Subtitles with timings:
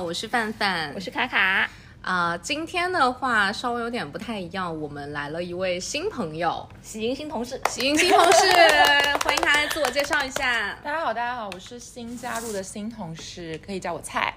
[0.00, 1.68] 我是范范，我是卡卡。
[2.02, 8.52] 啊、今天的话稍微有点不太一样，我们来了一位新朋友，喜迎新同事，喜迎新同事，
[9.24, 10.76] 欢迎他来自我介绍一下。
[10.82, 14.34] 大家好，大家好，我是新加入的新同事，可以叫我菜。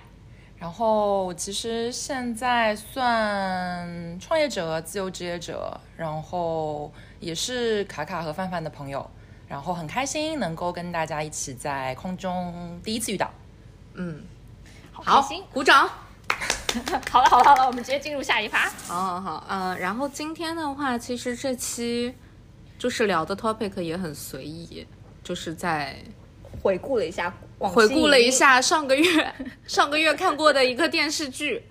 [0.58, 9.10] 然后其实现在算创业者、自由职业者，然后也是卡卡和范范的朋友，
[9.48, 13.30] 然后很开心能够跟大家一起在空中第一次遇到。
[13.94, 14.24] 嗯，
[15.04, 15.90] 好鼓掌。
[17.10, 18.70] 好了好了好了，我们直接进入下一趴。
[18.86, 22.14] 好好好，呃，然后今天的话，其实这期
[22.78, 24.86] 就是聊的 topic 也很随意，
[25.24, 25.96] 就是在
[26.62, 29.34] 回顾了一下，往回顾了一下上个月
[29.66, 31.64] 上个月看过的一个电视剧，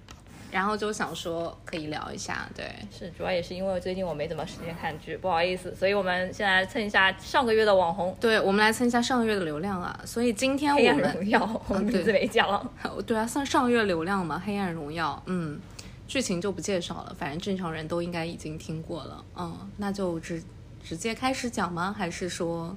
[0.50, 12.48] 然后就想说可以聊一下，对，是主要也是因为最近我没怎么时间看剧，不好意思，所以我们现在蹭一下上个月的网红对，我们来蹭一下上个月的流量啊，所以今天《我们荣耀》，我们名字没讲。
[12.48, 15.60] 哦对啊，算上个月流量嘛，《黑暗荣耀》，嗯，
[16.06, 20.42] 剧情就不介绍了，反正正常人都应该已经听过了，嗯，那就直
[20.82, 21.94] 直接开始讲吗？
[21.96, 22.76] 还是说，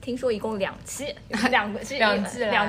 [0.00, 2.24] 听说一共两期，两个两季，两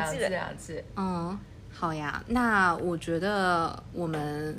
[0.06, 0.18] 季。
[0.18, 0.84] 两季。
[0.96, 1.40] 嗯，
[1.82, 4.56] 好呀，那我觉得我们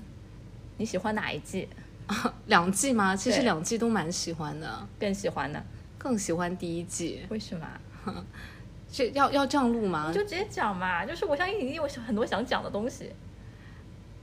[0.76, 1.68] 你喜欢哪一季？
[2.46, 3.14] 两季吗？
[3.14, 5.62] 其实两季都蛮喜欢的，更喜欢的？
[5.96, 7.24] 更喜欢第一季。
[7.28, 7.64] 为什么？
[8.90, 10.14] 这要要这样录吗你？
[10.14, 13.12] 就直接讲嘛，就是我相信你有很多想讲的东西。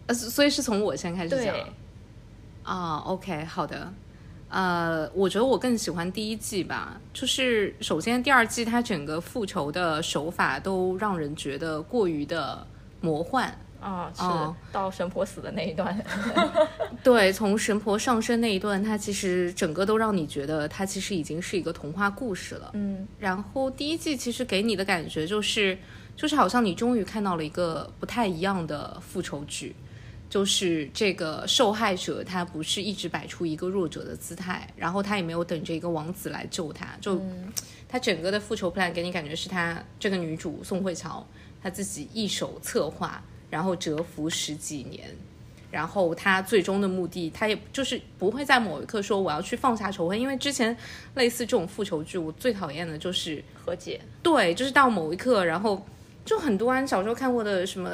[0.08, 1.66] 呃，所以是从我先开始讲对。
[2.63, 3.94] 啊、o k 好的。
[4.50, 12.67] 呃，我觉得我更喜欢第一季吧，就是首先第二季它整个复仇的手法都让人觉得过于的
[13.02, 13.57] 魔幻。
[13.81, 15.97] 啊，是哦到神婆死的那一段。
[17.01, 22.72] 对，从神婆上身那一段，它其实整个都让你觉得它其实已经是一个童话故事了。
[22.74, 25.78] 嗯，然后第一季其实给你的感觉就是，
[26.18, 29.74] 就是好像你终于看到了一个不太一样的复仇剧，
[30.29, 37.22] 就是这个受害者他不是一直摆出一个弱者的姿态，然后他也没有等着一个王子来救他，就、
[37.88, 41.25] 他整个的复仇 plan 给你感觉是他这个女主宋慧乔
[41.62, 45.09] 她自己一手策划，然后蛰伏十几年。
[45.72, 50.75] 然后他最终的目的，他也就是不会在某一刻说我要去放下仇恨，因为之前
[51.14, 54.02] 类似这种复仇剧，我最讨厌的就是和解。
[54.24, 55.86] 对，就是到某一刻，然后
[56.25, 57.92] 就很多啊，你小时候看过的什么，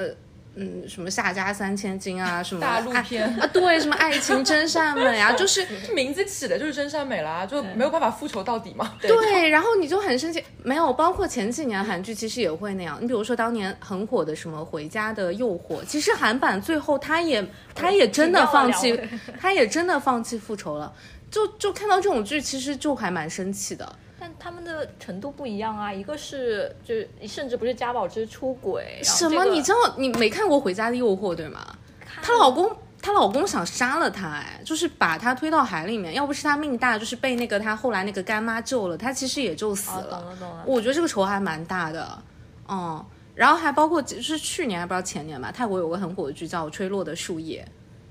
[0.55, 8.93] 嗯，什么夏家三千金啊，什么大陆片啊，对，什么爱情真善美啊， 就是名字起的就是真善美啦，就没有办法复仇到底嘛。
[9.01, 10.43] 对，然后你就很生气。
[10.63, 12.97] 没有，包括前几年韩剧其实也会那样。
[13.01, 17.45] 你比如说当年很火的什么《回家的诱惑》，其实韩版最后他也
[17.75, 18.99] 他也真的放弃
[19.39, 20.93] 他也真的放弃复仇了。
[21.29, 23.95] 就就看到这种剧，其实就还蛮生气的。
[24.25, 28.99] 但他们的程度不一样啊，一个是就是甚至不是家宝，只是出轨。
[29.03, 29.35] 什么？
[29.35, 31.77] 这个你知道你没看过《回家的诱惑》对吗？
[32.23, 36.15] 她老公，她老公想杀了她，哎，就是把她推到海里面。
[36.15, 40.09] 要不是她命大，就是被那个她后来那个干妈救了，她其实也就死哦，了。
[40.09, 40.63] 懂了懂了。
[40.65, 42.23] 我觉得这个仇还蛮大的，
[42.67, 43.05] 嗯。
[43.35, 47.63] 然后还包括就是去年还不知道前年吧，泰国有个很火的剧叫《吹落的树叶》，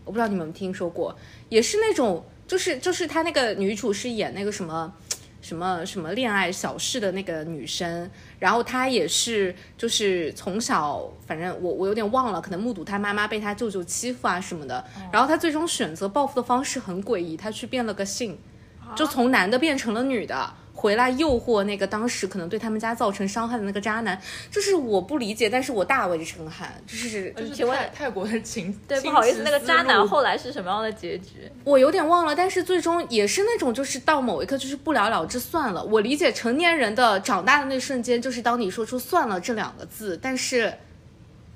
[0.04, 1.16] 我不知道你们听说过，
[1.48, 4.92] 也是那种就是就是她那个女主是演那个什么。
[5.44, 14.82] 什么什么恋爱小事的那个女生，然后她也是就是从小，反正我我有点忘了，可能目睹她妈妈被她舅舅欺负啊什么的，
[15.12, 18.38] 然后她最终选择报复的方式很诡异，她去变了个性，
[18.97, 24.20] 就从男的变成了女的，回来诱惑那个当时可能对他们家造成伤害的那个渣男，
[24.50, 31.50] 就是我不理解，但是我大为震撼，就是就是请问泰泰国的情， 对，不好意思，那个渣男后来是什么样的结局？
[31.62, 35.82] 我有点忘了，但是最终也是那种，就是到某一刻就是不了了之算了。
[35.84, 40.75] 我理解成年人的长大的那瞬间，就是当你说出“算了”这两个字，但是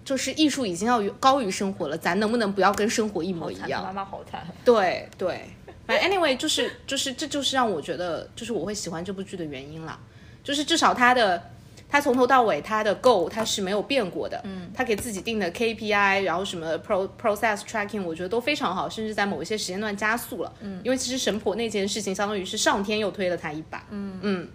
[0.04, 3.82] 就是艺术已经要高于生活了，咱能不能不要跟生活一模，一样？
[3.82, 4.46] 妈妈好惨。
[4.64, 5.50] 对对，
[5.88, 9.98] 反正 anyway 就是就是这就是让我觉得就是我会喜欢这部剧的原因啦，
[10.44, 11.42] 就是至少他的
[11.88, 24.18] 他从头到尾他的 goal 他是没有变过的，嗯，他给自己定的 KPI，然后什么 pro process tracking 我觉得都非常好，甚至在某一些时间段加速了，嗯，因为其实神婆那件事情相当于是上天又推了他一把，嗯。
[24.20, 24.48] 嗯，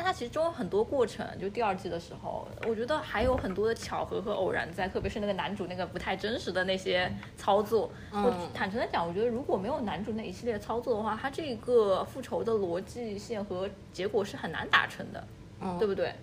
[0.00, 7.90] 但它其实中有很多过程，就第二季的时候，我觉得还有很多的巧合和偶然在，特别是那个男主那个不太真实的那些操作。
[8.10, 15.22] 我坦诚的讲，我觉得如果没有男主那一系列操作的话，他这个复仇的逻辑线和结果是很难达成的，
[15.78, 16.14] 对不对？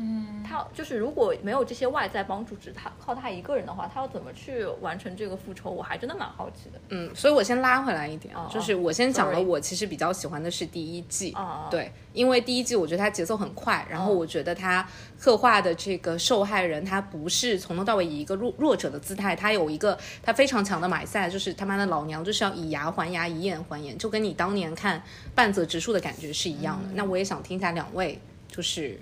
[0.00, 5.70] 嗯，他就是如果没有这些外在帮助，只他靠他一个人的话，他要怎么去完成这个复仇？
[5.70, 6.80] 我还真的蛮好奇的。
[6.90, 14.86] 嗯，所以我先拉回来一点啊，哦就是我先讲了，我其实比较喜欢的是第一季，哦对，因为第一季我觉得它节奏很快，然后我觉得它
[15.18, 25.02] 刻画的这个受害人，他不是从头到尾以一个弱弱者的姿态，他有一个他非常强的买赛，就是他妈的老娘就是要以牙还牙，以眼还眼，就跟你当年看
[25.34, 26.88] 半泽直树的感觉是一样的。
[26.94, 28.98] 那我也想听一下两位，就是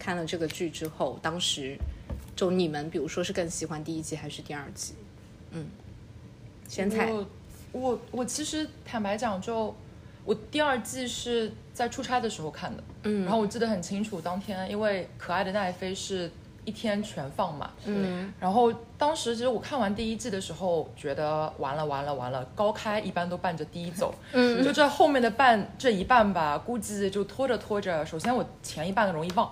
[0.00, 1.76] 看了这个剧之后，当时
[2.34, 4.94] 就你们，比如说是更喜欢第一季还是第二季？
[5.52, 5.66] 嗯，
[6.66, 7.12] 先猜。
[7.12, 7.26] 我
[7.72, 9.72] 我我其实坦白讲就，
[10.24, 16.30] 我第二季是在出差的时候看的，嗯，然后我记得很清楚，当天因为可爱的奈飞是
[16.64, 29.50] 一天全放嘛，嗯，然后当时其实我看完第一季的时候，觉得完了完了完了，高开一般都伴着低走，嗯，就这后面的半这一半吧，估计就拖着拖着，首先我前一半容易忘，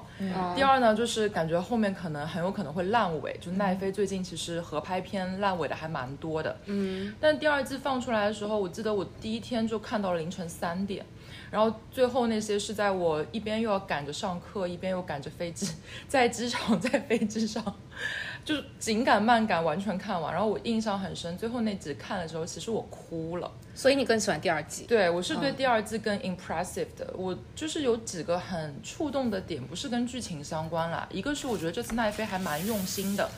[0.55, 11.05] 第二呢就是感觉后面可能很有可能会烂尾，就奈飞最近其实合拍片烂尾的还蛮多的，嗯，但第二季放出来的时候，我记得我第一天就看到了凌晨三点。
[11.51, 15.73] 然后最后那些是在我一边又要赶着上课，一边又赶着飞机，
[16.09, 17.63] 在机场 在飞机上，
[18.45, 20.33] 就是紧赶慢赶完全看完。
[20.33, 23.51] 然后我印象很深，最后那集看的时候，其实我哭了。
[23.75, 24.85] 所以你更喜欢第二季？
[24.87, 31.09] 对我是对第二季更 impressive 的，我就是有几个很触动的点，不是跟剧情相关啦。
[31.13, 33.31] 一个是我觉得这次奈飞还蛮用心的，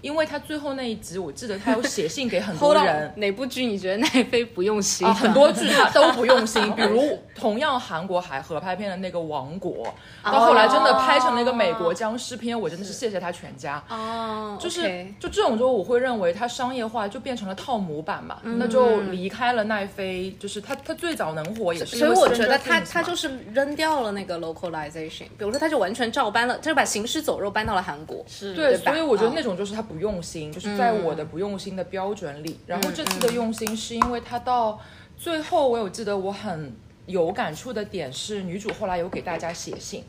[0.00, 3.12] 因为他最后那一集，我记得他有写信给很多 人。
[3.16, 5.06] 哪部剧你觉得奈飞不用心？
[5.06, 9.86] 啊，很多剧他都不用心，比如 同样韩国还合拍片的那个《王国》，
[10.32, 13.82] 到后来真的拍成了一个美国僵尸片，我真的是谢谢他全家。
[13.88, 28.24] 哦，就是就这种，就我会认为他商业化就变成了套模板嘛，嗯那就离开了奈飞，就是他他最早能火也是因为所以我觉得他他就是扔掉了那个 localization，比如说他就完全照搬了，他就把行尸走肉搬到了韩国。
[28.28, 32.60] 是对，对所以我觉得嗯那种就是他不用心，就是在我的不用心的标准里。
[32.66, 34.78] 然后这次的用心是因为他到
[35.16, 36.76] 最后，我有记得我很
[37.06, 40.04] 有感触的点是，女主后来有给大家写信，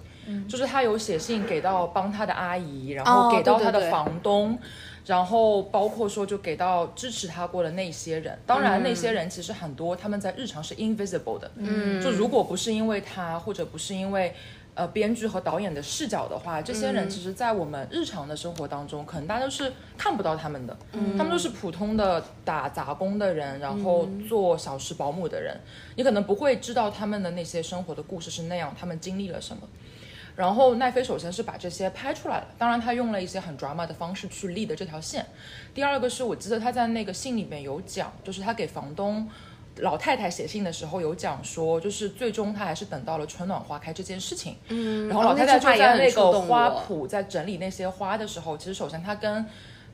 [0.48, 3.82] 就是她有写信给到帮她的阿姨，然后哦给到她的对。
[3.82, 4.60] 对对房东。
[5.06, 14.32] 然后包括说，就给到支持她过的那些人，当然那些人其实很多，他们在日常是 invisible 的，嗯，就如果不是因为他，或者不是因为
[14.80, 20.78] 呃编剧和导演的视角的话，这些人其实，在我们日常的生活当中，可能大家都是看不到他们的，
[21.18, 25.60] 他们都是普通的打杂工的人，然后做小时保姆的人，
[25.98, 29.64] 你可能不会知道他们的那些生活的故事是那样，他们经历了什么。
[30.38, 35.26] 然后奈飞首先是把这些拍出来了，当然他用了一些很 drama 的方式去立的这条线。
[35.74, 39.28] 第二个是我记得他在那个信里面有讲，就是他给房东
[39.82, 44.56] 老太太写信的时候有讲说，就是最终她还是等到了春暖花开这件事情。
[44.68, 49.46] 嗯，然后老太太就在那个花圃在整理那些花的时候，其实首先她跟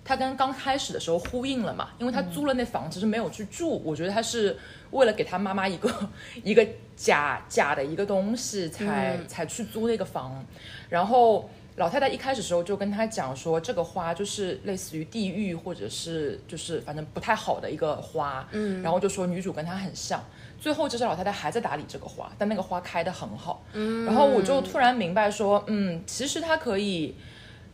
[0.04, 4.58] 她跟刚开始的时候呼应了嘛，因为她租了那房其实没有去住，我觉得她是
[4.92, 5.92] 为了给她妈妈一个
[6.44, 6.66] 一个
[6.96, 10.46] 假假的一个东西才、才去租那个房，
[10.90, 11.50] 然后。
[11.76, 20.24] 老太太一开始时候就跟他讲说，这个花就是类似于地狱，或者是就是反正不太好的一个花，嗯，然后就说女主跟她很像。
[20.58, 27.14] 最后这只老太太还在打理这个花，但那个花开得很好，嗯，然后我就突然明白说，嗯，其实它可以，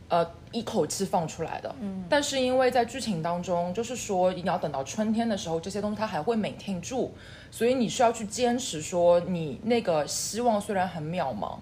[0.08, 7.14] 呃，一口气放出来的，嗯，但是因为在剧情当中，就是说你要等到春天的时候，这些东西它还会 maintain 住，
[7.52, 11.56] 所以你需要去坚持说，你那个希望虽然很渺茫，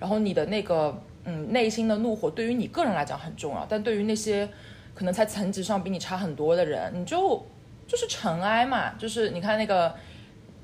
[0.00, 1.00] 然后你的那个。
[1.24, 4.46] 嗯，内心的怒火对于你个人来讲很重要，但对于那些
[4.94, 7.42] 可能在层级上比你差很多的人，你就
[7.86, 9.94] 就是尘埃嘛，就是你看那个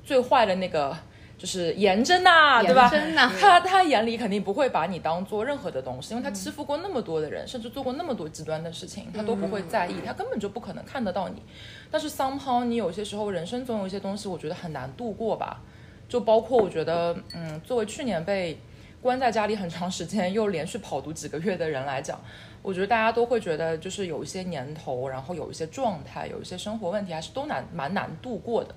[0.03, 0.95] 最坏的那个
[1.37, 2.91] 就是颜真呐、对吧？
[3.39, 11.41] 他他眼里肯定不会把你当做任何的东西，因为他欺负过那么多的人，甚至做过那么多极端的事情，他都不会在意，他根本就不可能看得到你。
[11.89, 15.61] 但是 somehow 你有些时候人生总有一些东西，我觉得很难度过吧，
[16.07, 18.59] 就包括我觉得，嗯，作为去年被。
[19.01, 22.19] 关在家里很长时间，又连续跑读几个月的人来讲，
[22.61, 28.73] 我觉得大家都会觉得就是有一些年头，然后有一些状态，有一些生活问题，还是都难蛮难度过的。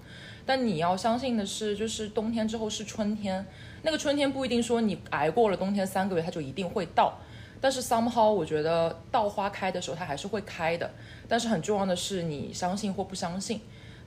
[0.46, 3.44] 但你要相信的是，就是冬天之后是春天，
[3.82, 7.18] 那个春天不一定说你挨过了冬天三个月，它就一定会到。
[7.60, 10.90] 但是 somehow 我觉得到花开的时候，它还是会开的。
[11.26, 13.60] 但是很重要的是，你相信或不相信。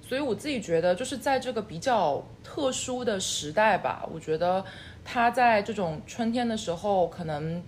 [0.08, 4.64] 所以我自己觉得，就是在这个比较特殊的时代吧，我觉得
[5.10, 7.64] 他在这种春天的时候，可能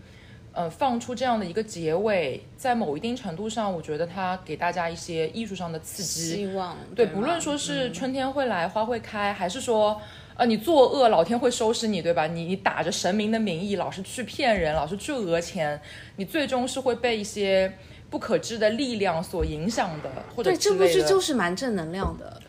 [0.51, 6.35] 呃放出这样的一个结尾，在某一定程度上，我觉得他给大家一些艺术上的刺激。
[6.35, 10.01] 希望对，吗不论说是春天会来，花会开，还是说。
[10.39, 12.25] 呃，你作恶，老天会收拾你，对吧？
[12.25, 15.77] 你你打着神明的名义，老是去骗人，老是去讹钱，
[16.15, 17.69] 你最终是会被一些
[18.09, 22.41] 不可知的力量所影响的，或者对，这部剧就是蛮正能量的。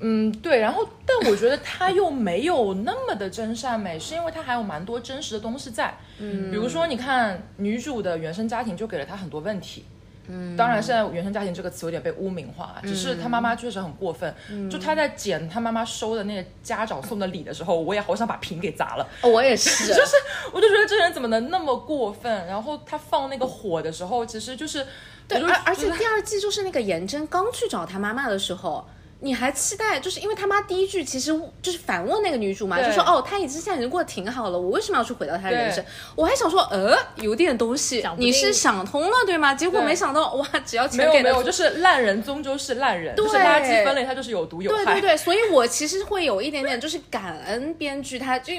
[0.00, 5.96] 嗯，对，然后但我觉得他又没有那么的真善美，是因为他还有蛮多真实的东西在。
[6.18, 9.84] 嗯，比如说你看女主的原生家庭就给了她很多问题。
[10.26, 14.34] 嗯，当然现在原生家庭这个词有点被污名化，只是她妈妈确实很过分。
[14.50, 19.06] 嗯就她在捡她妈妈收的那个家长送的礼的时候，我也好想把瓶给砸了。
[19.20, 20.16] 哦，我也是， 就是
[20.52, 22.46] 我就觉得这人怎么能那么过分？
[22.46, 24.86] 然后他放那个火的时候，其实就是
[25.28, 28.86] 对，而而且第二季就是那个颜真刚去找他妈妈的时候。
[29.24, 35.82] 你还期待，就是因为他妈第一句其实就是反问那个女主嘛，就说哦，他已经现在已经过得挺好了，我为什么要去毁掉他的人生？
[36.14, 39.54] 我还想说，呃，有点东西你是想通了对吗？
[39.54, 44.84] 结果没想到，哇，只要没钱给的有没有，就是烂人终究是烂人，就是对垃圾分类，它就是有毒有害。
[44.84, 48.52] 对对对，所以我其实会有一点点就是感恩编剧，他就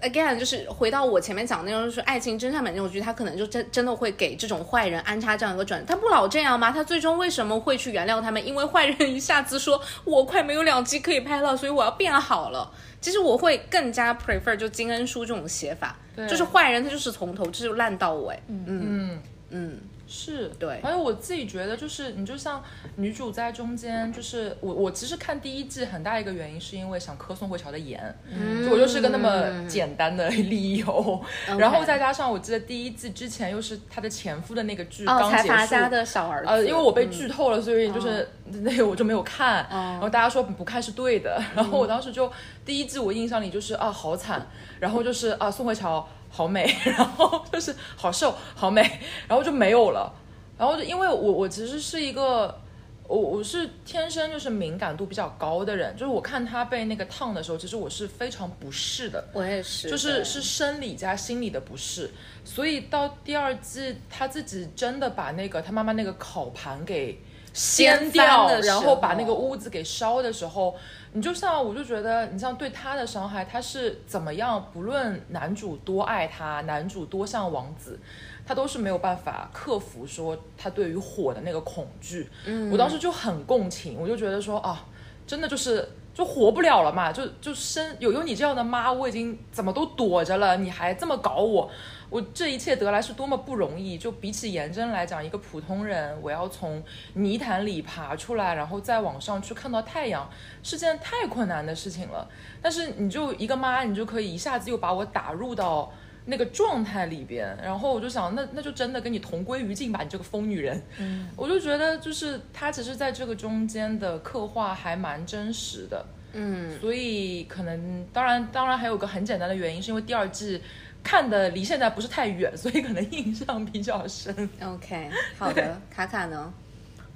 [0.00, 6.70] again 就是回到我前面讲的那种，就是爱情真善美那种剧，他可能就真真的会给这种坏人安插这样一个转，他不老这样吗？
[6.70, 8.44] 他最终为什么会去原谅他们？
[8.46, 12.70] 因为坏人一下子说我快没有两集可以拍了，所以我要变好了。
[13.00, 15.96] 其实我会更加 prefer 就金恩淑这种写法，
[16.26, 18.64] 就是坏人他就是从头就是烂到尾，嗯。
[18.66, 19.78] 嗯，嗯，
[20.14, 20.48] 是。
[20.58, 20.80] 对。
[20.82, 22.62] 还有我自己觉得，就是你就像
[22.96, 28.64] 女主在中间，就是我我其实看第一季很大一个原因是因为想磕宋慧乔的颜，嗯。
[28.64, 31.22] 就我就是个那么简单的理由，
[31.58, 37.10] 然后再加上我记得第一季之前又是她的前夫的那个剧哦，刚结束，小儿子，呃，因为我被嗯。
[37.10, 38.28] 剧透了，所以就是
[38.62, 39.66] 那个我就没有看。
[39.70, 42.30] 然后大家说不看是对的，然后我当时就
[42.64, 44.46] 第一季我印象里就是啊好惨，
[44.80, 48.82] 然后就是啊宋慧乔好美， 然后就是好瘦好美，
[49.28, 50.12] 然后就没有了。
[50.58, 52.60] 然后就因为我我其实是一个。
[53.06, 59.22] 我我是天生就是敏感度比较高的人，就是我看他被那个烫的时候，其实我是非常不适的。
[59.34, 62.10] 我也是，就是是生理加心理的不适，
[62.46, 67.20] 所以到第二季他自己真的把那个他妈妈那个烤盘给
[67.52, 70.74] 掀掀掉然后把那个屋子给烧的时候，
[71.14, 77.98] 你就像我就觉得你像对他的伤害，他是怎么样，不论男主多爱他，男主多像王子。
[78.46, 84.84] 他都是没有办法克服说他对于火的那个恐惧，嗯，我当时就很共情，我就觉得说啊，
[85.26, 91.70] 真的就是就活不了了嘛，就就生有有你这样的妈，我已经怎么都躲着了，你还这么搞我，
[92.14, 93.98] 我这一切得来是多么不容易。
[93.98, 96.80] 就比起颜真来讲，一个普通人，我要从
[97.14, 100.30] 泥潭里爬出来，然后再往上去看到太阳，
[100.62, 102.28] 是件太困难的事情了。
[102.62, 105.92] 但是你就一个妈，你就可以一下子又把我打入到。
[106.26, 110.82] 那个状态里边，然后我就想，那那就真的跟你同归于尽吧，你这个疯女人。
[110.98, 116.02] 嗯， 我就觉得就是她其实在这个中间的刻画还蛮真实的。
[116.32, 120.62] 嗯，所以可能当然当然还有个很简单的原因，是因为第二季
[121.04, 124.50] 看的离现在不是太远，所以可能印象比较深。
[124.60, 126.52] OK， 好的，卡卡呢？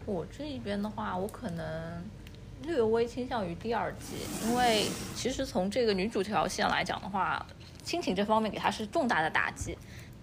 [0.05, 1.67] 我这一边的话，我可能
[2.63, 4.17] 略微倾向于第二季，
[4.47, 4.85] 因为
[5.17, 7.45] 其实从这个女主这条线来讲的话，
[7.83, 9.77] 亲情这方面给她是重大的打击。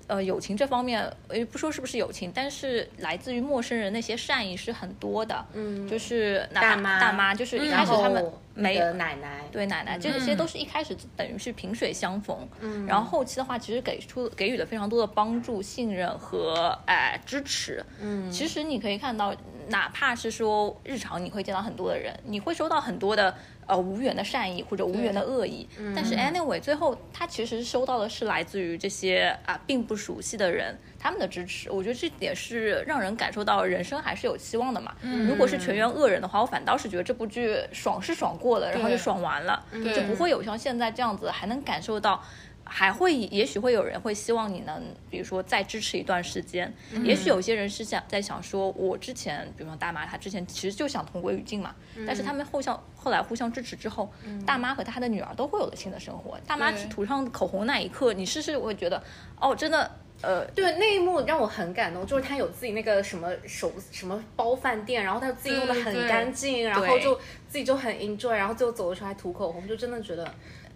[0.07, 5.43] 呃，友情这方面，呃，不说是不是友情，但是来自于陌生人那些善意是很多的。
[5.53, 19.35] 嗯，就是哪怕大妈大妈，就是一开始他们后没有奶奶，对奶奶，这些都是一开始等于是萍水相逢，嗯，然后后期的话，其实给出给予了非常多的帮助、信任和哎支持，嗯，其实你可以看到，
[19.67, 23.35] 哪怕是说日常你会见到很多的人，你会收到很多的
[23.67, 34.95] 呃无缘的善意或者无缘的恶意，但是 anyway 最后他其实收到的是来自于这些啊、并不熟悉的人他们的支持，我觉得这点是让人感受到人生还是有希望的嘛。
[35.29, 42.24] 如果是全员恶人的话，我反倒是觉得这部剧爽是爽过了，然后就爽完了，就不会有像现在这样子还能感受到。
[42.67, 46.74] 还会，也许会有人会希望你能，比如说再支持一段时间。
[47.03, 51.75] 也许有些人是想在想说，我之前，比如说大妈，她之前其实就想同归于尽嘛。
[52.07, 54.12] 但是他们后相后来互相支持之后，
[54.47, 56.39] 大妈和她的女儿都会有了新的生活。
[56.47, 59.03] 大妈涂上口红那一刻，你试试会觉得，
[59.39, 59.91] 哦，真的，
[60.25, 67.15] 呃，对那一幕让我很感动，就是他有自己那个什么手什么包饭店，然后他自己弄得很干净，然后就
[67.48, 70.27] 自己就很 enjoy，然后最后走出来涂口红，就真的觉得，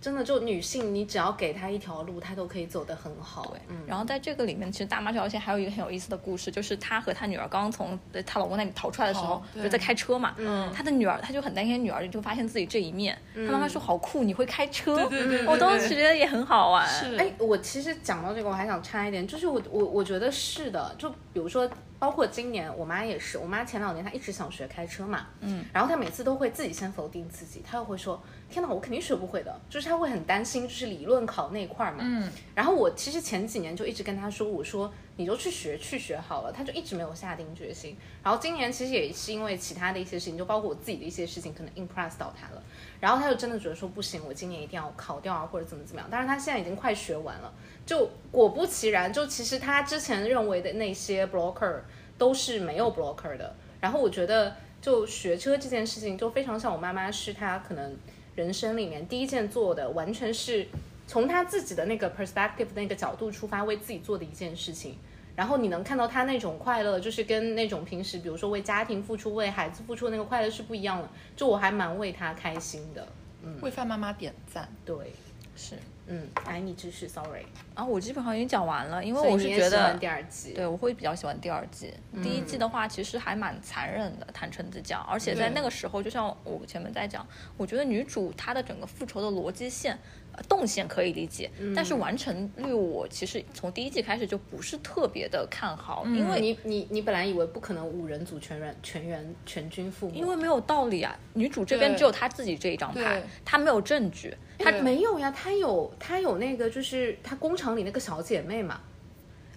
[0.01, 3.53] 真的就女性，你只要给她一条路，她都可以走得很好。
[3.67, 10.33] 嗯，然后在这个里面，其实大妈这条线还有一个很有意思的故事，就是她和她女儿刚刚从呃她老公那里逃出来的时候就在开车嘛。
[10.37, 13.17] 嗯，她的女儿，她就很担心女儿就发现自己这一面。
[13.33, 16.87] 她妈妈说：“好酷，你会开车。”对对对对我当时觉得也很好玩。
[16.87, 31.99] 是哎，我其实讲到这个，我还想插一点，就是我我我觉得是的，就比如说，包括今年我妈也是，我妈前两年她一直想学开车嘛，嗯，然后她每次都会自己先否定自己，她又会说天哪，我肯定学不会的，就是她会很担心，就是理论考那块儿嘛。
[32.01, 37.97] 嗯，然后我其实前几年就一直跟她说，我说你就去学去学好了，她就一直没有下定决心。
[38.23, 42.63] 然后今年其实也是因为其他的一些事情，就包括我自己的一些事情，可能 impress 到她了。
[42.99, 46.09] 然后他就真的觉得说不行，我今年一定要考掉啊，或者怎么怎么样。
[46.11, 47.53] 但是他现在已经快学完了，
[47.85, 51.79] 就果不其然，就其实他之前认为的那些 blocker
[52.17, 53.55] 都是没有 blocker 的。
[53.79, 57.95] 然后我觉得，就学车这件事情，就非常像我妈妈，是她可能
[58.35, 60.67] 人生里面第一件做的，完全是
[61.07, 64.97] 从她自己的那个 perspective 那个角度出发，为自己做的一件事情。
[65.39, 71.07] 然后你能看到他那种快乐，就是跟那种平时，比如说为家庭付出、为孩子付出的那个快乐是不一样的。
[71.33, 73.07] 就我还蛮为他开心的。
[73.41, 74.67] 嗯为范妈妈点赞。
[74.83, 75.13] 对，
[75.55, 75.75] 是。
[76.07, 77.45] 嗯，爱你继续，sorry。
[77.73, 80.51] 然后我基本上已经讲完了，因为我是觉得第二季。
[80.51, 81.93] 对，我会比较喜欢第二季。
[82.21, 85.01] 第一季的话，其实还蛮残忍的，坦诚的讲。
[85.05, 89.97] 而且在那个时候，就像我前面在讲，我觉得女主她的整个复仇的逻辑线、
[90.28, 101.17] 呃动线可以理解，但是完成率我其实从第一季开始就不是特别的看好，因为你你你本来以为不可能五人组全员全员全军覆没，因为没有道理啊。
[101.33, 108.79] 女主这边只有她自己这一张牌，她没有证据，她没有呀，她有她有那个就是她工厂里那个小姐妹嘛，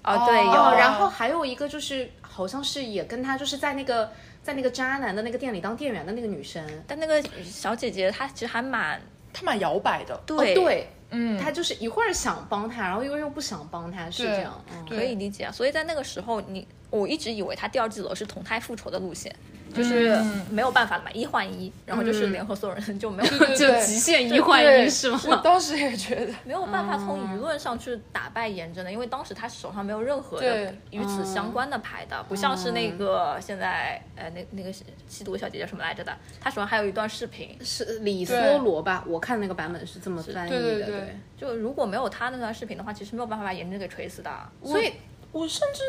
[0.03, 0.51] 啊，对，有。
[0.51, 4.11] 哦，然后还有一个就是好像是也跟她就是在那个
[4.43, 9.01] 在那个渣男的那个店里当店员的那个女生，但那个小姐姐她其实还蛮
[9.33, 10.21] 她蛮摇摆的。
[10.27, 15.53] 对、哦对，嗯，他就是一会儿想帮他，然后一会儿又不想帮他，是这样，嗯，可以理解啊。
[15.53, 19.35] 所以在那个时候，你我一直以为他第二季走的是同胎复仇的路线，
[19.75, 25.21] 就是嗯没有办法了嘛，一换一，然后就是联合所有人 就没有对就极限一换一是吗？
[25.29, 39.05] 我当时也觉得，没有办法从舆论上去打败严真的，因为当时他手上没有任何的与此相关的牌的，不像是那个现在呃那那个吸毒小姐姐什么来着的，他手上还有一段视频，是李对梭罗吧？
[39.07, 44.31] 我看那个版本是这么翻译的，对对对就如果没有他那段视频的话，其实没有办法把严真给锤死的。
[44.65, 44.93] 所以
[45.33, 45.81] 我甚至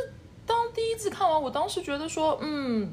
[0.45, 2.91] 当第一季看完，我当时觉得说，嗯，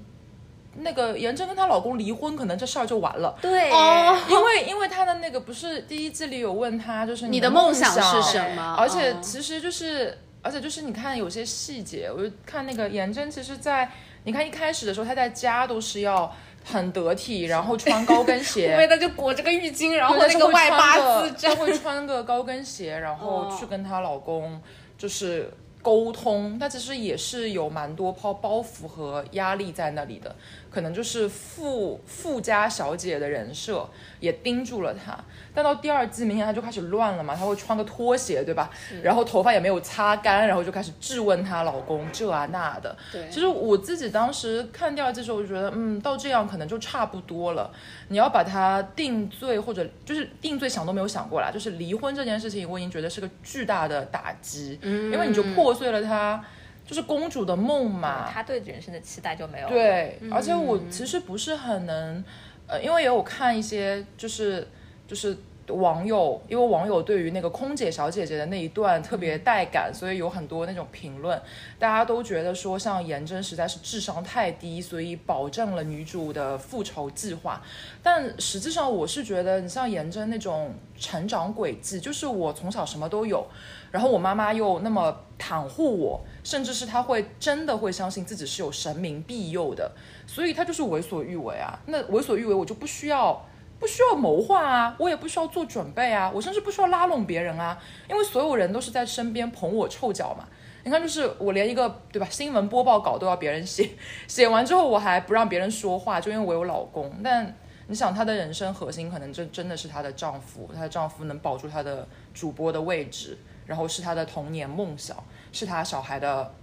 [0.80, 3.36] 那个颜真跟她老公离婚，可能这事儿就完了。
[3.40, 8.76] 对哦因为因为她的那个不是第一季里有问她，就是你的的梦想想是什么？
[8.78, 13.90] 而且嗯其实就是，而且就是你看有些细节，我就看那个颜真，其实在
[14.24, 16.30] 你看一开始的时候，她在家都是要
[16.62, 24.60] 很得体，然后穿高跟鞋， 因为他就裹着个浴巾，然后那个外八字她站，会穿个高跟鞋，然后哦去跟她老公
[24.98, 26.58] 就是沟通。
[26.60, 30.36] 但其实也是有蛮多包包袱和压力在那里的，
[30.70, 33.88] 可能就是富富家小姐的人设
[34.20, 35.18] 也盯住了她。
[35.52, 38.70] 但到第二季，明显她就开始乱了嘛，她会穿个拖鞋，对吧？
[39.02, 42.96] 然后头发也没有擦干，然后就开始质问她老公这啊那的。
[43.12, 47.70] 对其实我自己当时看第二季的时候，我就觉得，嗯，到这样可能就差不多了。
[48.08, 51.50] 你要把她定罪，或者就是定罪，想都没有想过啦。
[51.50, 56.44] 就是离婚这件事情，我已经觉得是个巨大的打击，因为你就破碎了他
[56.86, 58.28] 就是公主的梦嘛。
[58.32, 59.72] 她对人生的期待就没有了。
[59.72, 62.24] 对，而且我其实不是很能，
[62.66, 64.66] 呃，因为也有看一些就是
[65.06, 65.36] 就是
[65.70, 71.40] 网友，因为网友对于那个空姐小姐姐的那一段特别带感，所以有很多那种评论，
[71.78, 77.62] 大家都觉得说像颜真实在是智商太低，所以保证了女主的复仇计划。
[78.02, 83.46] 但实际上我是觉得，你像颜真那种成长轨迹，就是我从小什么都有，
[83.90, 89.90] 然后我妈妈又那么袒护我，甚至是她会真的会相信自己是有神明庇佑的，
[90.26, 91.78] 所以她就是为所欲为啊。
[91.86, 93.46] 那为所欲为，我就不需要。
[93.80, 97.76] 不需要谋划啊，我也不需要做准备啊，我甚至不需要拉拢别人啊，
[98.08, 100.46] 因为所有人都是在身边捧我臭脚嘛。
[100.84, 103.90] 你看，就是我连一个对吧新闻播报稿都要别人写，
[104.28, 107.12] 写完之后我还不让别人说话，就因为我有老公。
[107.24, 107.54] 但
[107.88, 115.16] 你想，她的人生核心可能真真的是她的丈夫，她的丈夫能保住她的主播的位置，然后是她的童年梦想，
[115.52, 116.54] 是她小孩的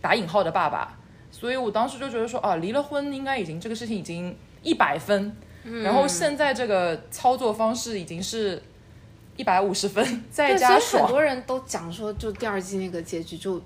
[0.00, 0.96] 打引号的爸爸。
[1.30, 5.36] 所以我当时就觉得说啊，离了婚应该已经这个事情已经一百分，
[5.82, 8.62] 然后现在这个操作方式已经是
[9.36, 11.10] 一百五十分，再对，加所以很。
[11.10, 13.60] 多人都讲说，就第二季那个结局就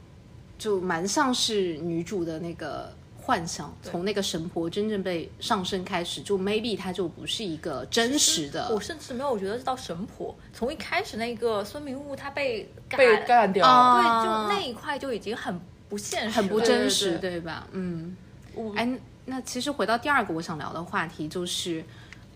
[0.59, 8.69] 就蛮像是女主的那个幻想，从那个神婆真正被上身开始，就 maybe 它就不是一个真实的。
[8.71, 8.81] 我。
[8.81, 17.67] 甚至没有觉得是到神婆，从一开始那个孙明悟他被赶被干掉，啊对，就那一块就已经很不现实，很不真实，对对吧？
[17.73, 18.17] 嗯。
[18.55, 18.89] 我，哎，
[19.27, 21.85] 那其实回到第二个我想聊的话题，就是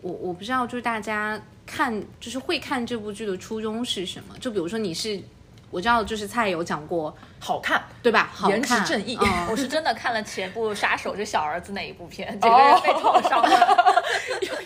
[0.01, 4.35] 我我不知道，就是大家看就是会看这部剧的初衷是什么？
[4.39, 5.21] 就比如说你是，
[5.71, 8.31] 我知道就是蔡有讲过，好看，对吧？
[8.33, 13.98] 好颜值正义嗯我是真的看了前部《杀手》这小儿子那一部片， 整个人被创伤了。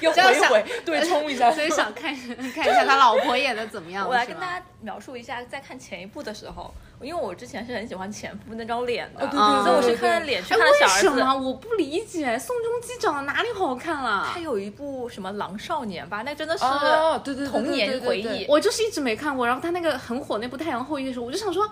[0.01, 2.15] 又这样想回回对冲一下，所以想看
[2.55, 4.09] 看一下他老婆演的怎么样。
[4.09, 11.37] 我来跟大家描述一下，在看前一部的时候，因为我之前是很喜欢前夫那张脸的，哦对对所以我是对对看了脸去哎，看小儿为什么。
[11.37, 14.41] 我不理解宋仲基长得哪里好看了他？
[14.41, 18.47] 有一部什么《狼少年》吧，那真的是哦对对对对童年回对对忆。
[18.49, 21.69] 我就是一直没看过，然后他那个很火那部《太阳后裔》的时候，我就想说，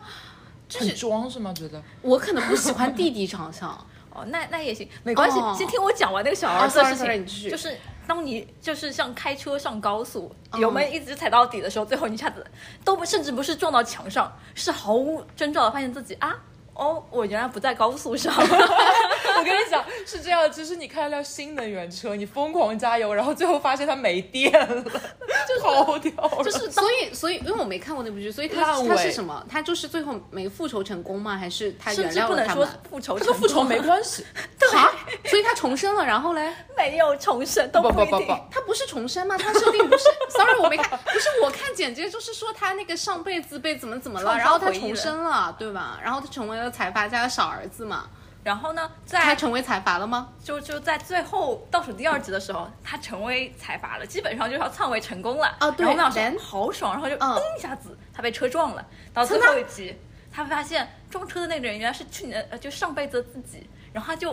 [0.78, 1.52] 很装是吗？
[1.52, 3.86] 觉得我可能不喜欢弟弟长相。
[4.14, 5.38] 哦，那那也行，没关系。
[5.38, 7.50] 哦先听我讲完那个小儿子的事情。
[7.50, 12.44] 就是当你就是像开车上高速，嗯油门一直踩到底的时候，最后你一下子
[12.84, 16.36] 都不甚至不是撞到墙上，是毫无征兆的发现自己啊。
[16.80, 24.82] 哦，我原来不在高速上， 我跟你讲是这样，就是你开了辆新能源车，你疯狂加油，然后最后发现它没电了，
[25.46, 26.42] 就跑掉了。
[26.42, 29.44] 就是所以，所以，因为我没看过那部剧，所以他烂尾他是什么？
[29.46, 31.36] 他就是最后没复仇成功吗？
[31.36, 32.80] 还是他甚原至不能说谅了他们？
[32.90, 34.24] 复仇，这跟复仇没关系，
[34.74, 34.90] 啊，
[35.26, 38.18] 所以他重生了，然后嘞，没有重生都不不一定。
[38.20, 39.36] 不不，他不是重生吗？
[39.36, 45.98] 他设定不是，sorry，我没看，不是我看简介就是说他那个上辈子被怎么怎么了，然后他重生了，对吧？
[46.02, 48.08] 然后他成为了财阀家的小儿子嘛，
[48.42, 50.28] 然后呢，在他成为财阀了吗？
[50.42, 55.56] 就就在最后倒数第二集的时候，他成为财阀了，基本上就是要篡位成功了。
[55.60, 58.86] 哦对然后我们俩说好爽，然后就嗯嘣一下子，他被车撞了。
[59.12, 59.96] 到最后一集，
[60.32, 64.32] 他发现撞车的那个人原来是去年呃就上辈子的自己，然后他就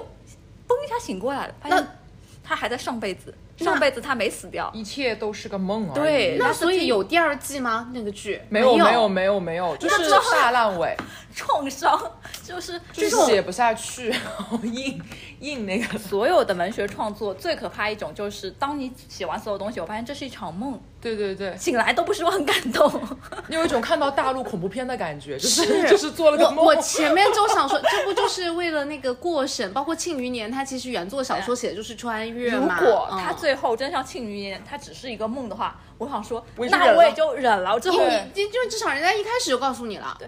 [0.68, 1.88] 嘣一下醒过来了，发现
[2.44, 4.72] 他还在上辈子，上辈子他没死掉。
[4.74, 5.94] 一切都是个梦啊。
[5.94, 7.90] 对那所以有第二季吗？
[7.94, 10.96] 那个剧没有有没有没有没有，就是大烂尾，
[11.36, 12.00] 创伤
[12.44, 15.02] 就是就是写不下去，然 后硬
[15.40, 15.98] 硬那个。
[15.98, 22.90] 所有的文学创作最可怕一种就是，当你写完所有东西，我发现这是一场梦，对对对，醒来都不是我很感动。
[23.50, 26.64] 你有一种看到大陆恐怖片的感觉，就是是就是做了个梦。
[26.64, 29.72] 我我前面就想说，这不就是为了那个过审？
[29.74, 32.80] 包括《庆余年》，他其实原作小说写的就是穿越如嘛。
[32.80, 37.80] 果嗯他最后真像《庆余年》，它只是一个梦的话，我想说，那我也就忍了。
[37.80, 40.28] 之后因对为你因为至少人家一开始就告诉你了，对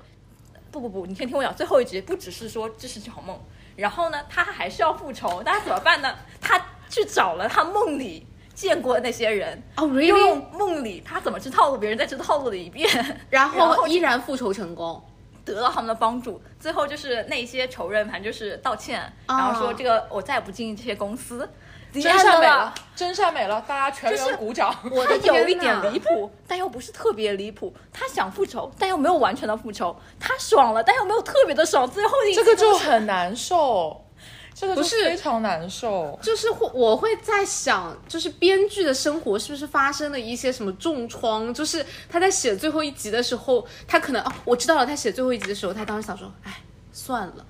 [0.71, 3.39] 不不不，你先听我讲，最后一集不只是说这是场梦，
[3.75, 6.15] 然后呢，他还是要复仇，那他怎么办呢？
[6.39, 10.17] 他去找了他梦里见过的那些人，哦又？
[10.17, 12.89] 用梦里他怎么去套路别人，再去套路了一遍，
[13.29, 15.03] 然然后后依然复仇成功。
[15.45, 16.39] 得到他们的帮助。
[16.59, 21.49] 最后就是那些仇人，反正就是道歉，哦然后说这个我再也不进这些公司。
[21.91, 24.75] 真真善美了，真善美了，大家全就是员鼓掌。
[24.91, 27.73] 我的他 有一点离谱，但又不是特别离谱。
[27.91, 29.95] 他想复仇，但又没有完全的复仇。
[30.19, 31.89] 他爽了，但又没有特别的爽。
[31.89, 34.05] 最后一集这个就就是很难受，
[34.53, 36.17] 这个就不是非常难受。
[36.21, 41.51] 就是会，我会在想，就是编剧的生活是不是发生了一些什么重创？
[41.53, 47.45] 就是他在写最后一集的时候，他可能哦，我知道了，他写最后一集的时候，他当时想说，哎，算了，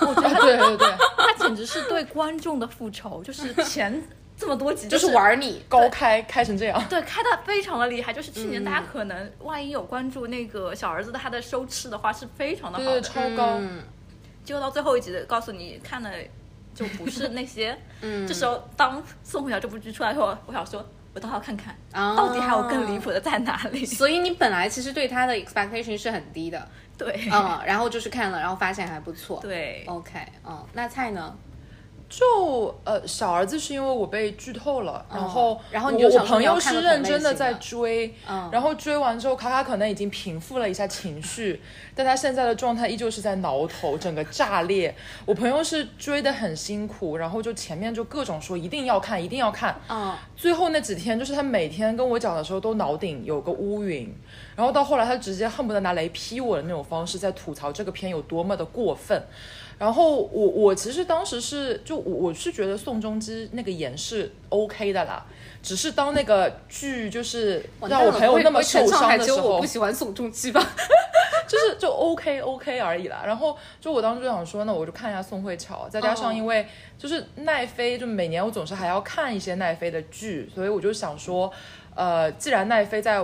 [0.00, 4.02] 我觉得 对对对，他简直是对观众的复仇，就是前
[4.36, 5.62] 这么多集就是是玩你。
[5.68, 8.12] 高开开成这样，对，开的非常的厉害。
[8.12, 13.00] 就是去年嗯大家可能万一有关注那个小儿子的他的收视的话，是非常的好的。
[13.00, 13.58] 对对，超高。
[13.60, 13.82] 嗯
[14.44, 16.08] 结果到最后一集的，告诉你看的
[16.72, 17.76] 就不是那些。
[18.00, 23.84] 嗯这时候当《宋慧乔》这部剧出来后，我想说，我倒要看看，啊到底还有更离谱的在哪里？
[23.84, 29.38] 所以你本来其实对他的 expectation 是很低的，对，嗯，然后就是看了，然后发现还不错。
[29.40, 31.36] 对，，OK，嗯，那菜呢？
[32.08, 37.52] 就呃，小儿子是因为我被剧透了，然后哦然后你我朋友是认真的在？
[37.54, 38.48] 追，嗯。
[38.52, 41.60] 然后追完之后，卡卡可能已经平复了一下情绪，
[41.96, 44.94] 但他现在的状态依旧是在挠头，整个炸裂。
[45.24, 54.14] 我朋友是追的很辛苦，然后就前面就各种说一定要看，一定要看，嗯，最后那几天，就是他每天跟我讲的时候都脑顶有个乌云，
[54.54, 59.20] 然后到后来他直接恨不得拿雷劈我的那种方式在吐槽这个片有多么的过分。
[59.78, 65.24] 然后我我其实当时是就我我是觉得宋仲基那个演是 OK 的啦，
[65.62, 70.60] 只是当那个剧就是让我朋友那么受伤的时候我不，喜欢宋仲基吧？
[71.46, 73.22] 就是就 OK OK 而已啦。
[73.26, 76.66] 然后就我当时就想说，那我就看一下宋慧乔，再加上哦因为
[76.98, 81.52] 就是奈飞，就每年我总是还要看一些奈飞的剧，所以我就想说，
[81.94, 83.22] 呃，既然奈飞在。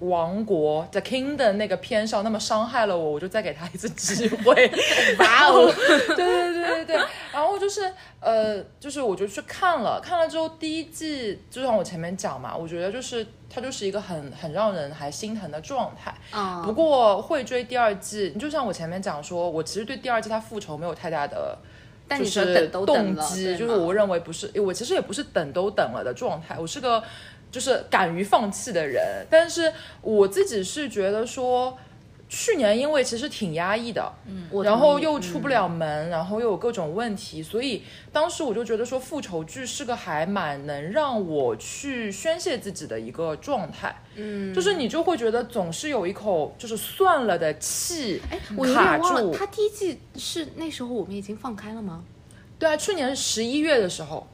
[0.00, 4.70] 王国 The Kingdom 那个片上那么伤害了我，我就再给他一次机会。
[5.18, 5.72] 哇哦，
[6.08, 6.96] 对对对对对，
[7.32, 16.14] 然后就是呃，就是我就去看了，看了之后第一季，就像我前面讲嘛，我觉得就是它就是一个很很让人还心疼的状态。
[16.34, 21.56] 嗯，不过会追第二季，你就像我前面讲说，我其实对第二季他复仇没有太大的。
[22.08, 27.02] 但你说就是等都等了动机，就是我认为不是，我其实也不是等都等了的状态，我是个
[27.56, 29.26] 就是敢于放弃的人。
[29.30, 31.74] 但是我自己是觉得说，
[32.28, 49.32] 去年因为其实挺压抑的，嗯，我然后又出不了门，然后又有各种问题，所以当时我就觉得说复仇剧是个还蛮能让我去宣泄自己的一个状态，嗯，就是你就会觉得总是有一口就是算了的气，哎，我有卡点忘了，住。
[49.34, 52.04] 他第一季是那时候我们已经放开了吗？
[52.58, 54.26] 对啊，去年十一月的时候，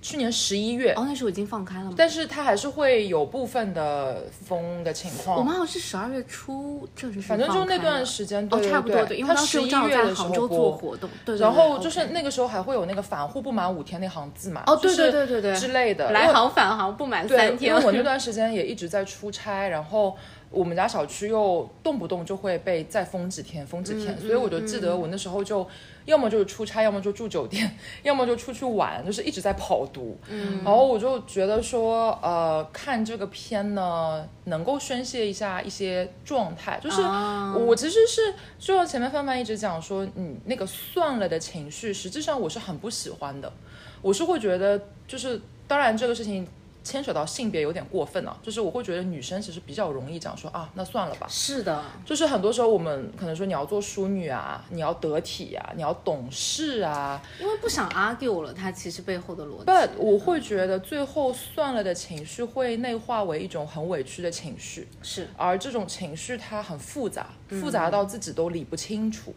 [0.00, 1.94] 去年十一月，哦，那时候已经放开了吗？
[1.96, 5.36] 但是它还是会有部分的封的情况。
[5.38, 10.70] 我们好像是十二月初正式反正就那段时间，对哦，对差不多对，因为十一当时正好月的时候在杭州做。
[10.70, 16.10] 活动，对对对然后就是那个时候还会有那个返沪不满五天那行字嘛，哦，对对对对对，之类的。
[16.12, 20.16] 来因为航返航不满，三天，因为我那 段时间也一直在出差，然后
[20.50, 25.66] 我们家小区又动不动就会被再封几天，封几天，嗯所以我就记得我那时候就
[26.06, 30.18] 要么就是出差，要么就住酒店，要么就出去玩，就是一直在跑读。
[30.28, 43.52] 嗯，然后我就觉得说，呃，看这个片呢，能够宣泄一下一些状态，就是啊我其实是就像前面范范一直讲说，你那个算了的情绪，实际上我是很不喜欢的，
[44.00, 46.46] 我是会觉得就是，当然这个事情。
[46.82, 51.26] 牵扯到性别有点过分了、就是我会觉得女生其实比较容易讲说啊，那算了吧。
[51.28, 59.64] 是的，就是很多时候我们可能说你要做淑女啊，你要得体啊，你要懂事啊，因为不想 argue 了，他其实背后的逻辑。
[59.66, 69.34] but 我会觉得最后算了的情绪会内化为一种很委屈的情绪，是而这种情绪它很复杂，复杂到自己都理不清楚，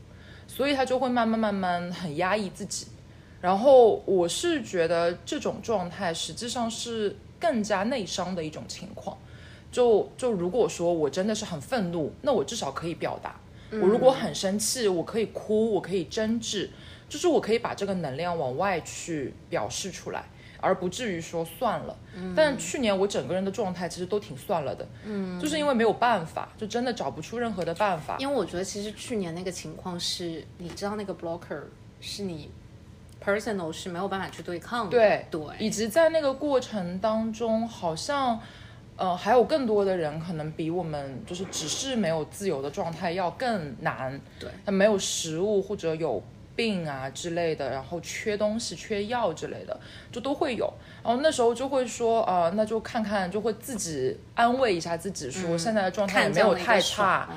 [0.47, 2.88] 所以他就会慢慢慢慢很压抑自己。
[3.41, 9.17] 然后我是觉得这种状态实际上是更加内伤的一种情况。
[9.71, 13.36] 就就如果说我真的是很愤怒，那我至少可以表达。
[13.71, 16.69] 我如果很生气，我可以哭，我可以争执，
[17.08, 20.25] 就是我可以把这个能量往外去表示出来，
[20.60, 21.97] 而不至于说算了。
[22.36, 28.17] 但去年我整个人的状态其实都挺算了的，嗯，就是因为没有办法，就真的找不出任何的办法。
[28.19, 31.62] 因为我觉得其实去年那个情况是，你知道那个 blocker
[32.01, 32.51] 是你
[33.23, 38.39] personal 是没有办法去对抗的，对对，以及在那个过程当中，好像，
[38.95, 44.19] 呃，还有更多的人可能比我们就是只是没有自由的状态要更难。
[44.39, 46.21] 对，他没有食物或者有
[46.56, 49.80] 病啊之类的，然后缺东西、缺药之类的，
[50.12, 50.72] 就都会有。
[51.04, 57.30] 然后那时候就会说，呃，那就看看，就会自己安慰一下自己，说现在的状态也没有太差。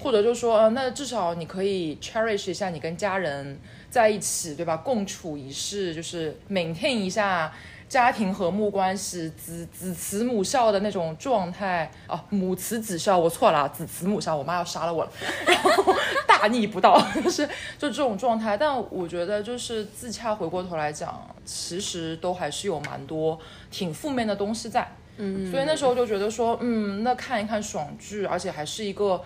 [0.00, 3.56] 或者就说，呃，那至少你可以 cherish 一下你跟家人
[3.88, 4.76] 在一起，对吧？
[4.76, 7.52] 共处一室，就是 maintain 一下
[7.92, 15.12] 家庭和睦关系，子子慈母孝的那种状态啊，母慈子孝，我错了啊，子慈母孝，我妈要杀了我了，
[15.46, 15.94] 然后
[16.26, 17.46] 大逆不道，就是
[17.78, 18.56] 就这种状态。
[18.56, 23.38] 但我觉得就是自洽回过头来讲，其实都还是有蛮多
[23.70, 24.90] 挺负面的东西在。
[25.18, 29.22] 嗯，所以那时候就觉得说，嗯，那看一看爽剧，而且还是一个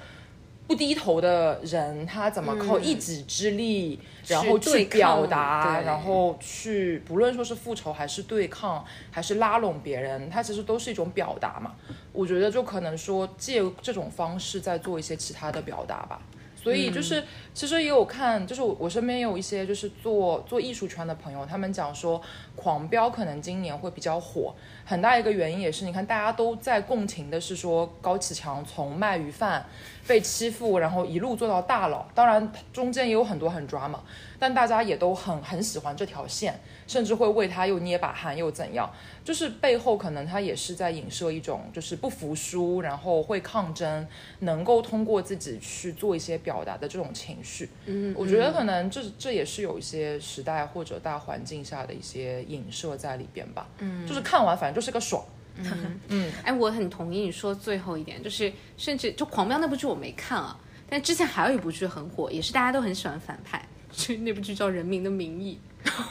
[0.66, 11.74] 不低头的人，他怎么靠一己之力，然后去表达，对然后去不论说是复仇还是对抗，还是拉拢别人，他其实都是一种表达嘛。
[12.12, 16.20] 我觉得就可能说借这种方式再做一些其他的表达吧。
[16.56, 17.22] 所以就是，
[17.54, 22.20] 其实也有看，就是我我身边也有一些就是做做艺术圈的朋友，他们讲说，
[22.56, 24.52] 狂飙可能今年会比较火，
[24.86, 29.66] 很大一个原因也是，你看大家都在共情的是说高启强从卖鱼贩
[30.06, 34.04] 被欺负，然后一路做到大佬，当然中间也有很多很抓嘛，
[34.38, 38.88] 但大家也都很很喜欢这条线，甚至会为他又捏把汗又怎样，
[39.24, 44.06] 就是背后可能他也是在影射一种就是不服输，然后会抗争，
[44.40, 47.68] 能够通过自己去做一些表达的这种情绪。
[47.86, 53.66] 嗯，我觉得可能这这也是有一些时代或者大环境下的一些影射在里边吧。
[53.78, 55.24] 嗯，就是看完反正就是个爽。
[55.58, 60.54] 嗯嗯哎，我很同意你说最后一点，就是甚至就《狂飙》那部剧我没看啊，
[60.86, 65.58] 但之前还有一部剧很火，也是大家都很喜欢反派，就那部剧叫《人民的名义》，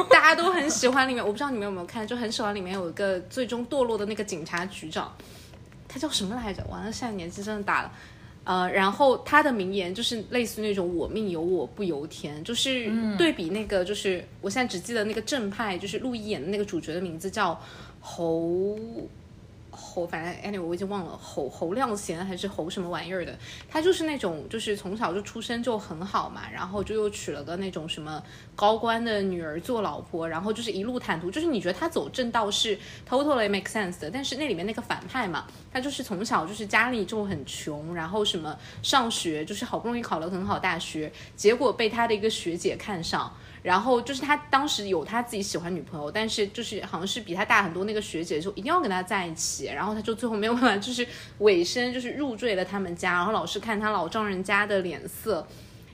[0.10, 1.24] 大家都很喜欢里面。
[1.24, 5.16] 我不知道你们有没有看，就很喜欢里面有一个最终堕落的那个警察局长，
[5.88, 6.66] 他叫什么来着？
[6.66, 7.92] 完了，现在年纪真的大了。
[8.46, 17.60] 呃，然后他的名言就是类似那种“我命由我不由天”，就是对比那个，就是我现在只记得那个正派，就是陆毅演的那个主角的名字叫
[18.08, 18.78] 侯
[19.72, 23.36] 侯，反正 anyway 我已经忘了侯侯亮贤还是侯什么玩意儿的，
[23.68, 28.22] 他就是那种就是从小就出身就很好嘛，然后就又娶了个那种什么
[28.56, 32.78] 高官的女儿做老婆，然后就是一路坦途，就是你觉得他走正道是
[33.10, 43.34] totally make sense 的，但是那里面那个反派嘛，他就是从小就是家里就很穷，然后什么上学就是好不容易考了很好大学，结果被他的一个学姐看上。
[43.66, 51.06] 然后就是他当时有他自己喜欢女朋友，但是就是好像是比他大很多那个学姐就一定要跟他在一起，然后他就最后没有办法，就是
[51.40, 55.48] 尾声就是入赘了他们家，然后老是看他老丈人家的脸色。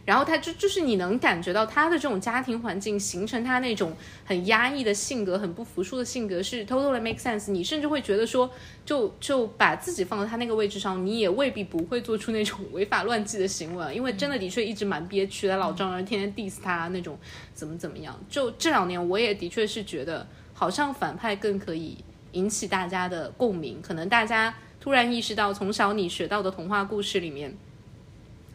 [0.06, 7.52] 然后他就就是你能感觉到他的这种家庭环境形成他那种很压抑的性格，很不服输的性格是 totally make sense。
[7.52, 8.50] 你甚至会觉得说，
[8.86, 15.58] 就就把自己放在他那个位置上，你也未必不会做出那种违法乱纪的行为，因为真的的确一直蛮憋屈的。
[15.58, 17.18] 老丈人天天 diss 他那种
[17.54, 21.98] 怎么怎么样，就这两年我也的确是觉得，好像反派更可以
[22.32, 27.56] 引起大家的共鸣，可能大家突然意识到，从小你学到的童话故事里面，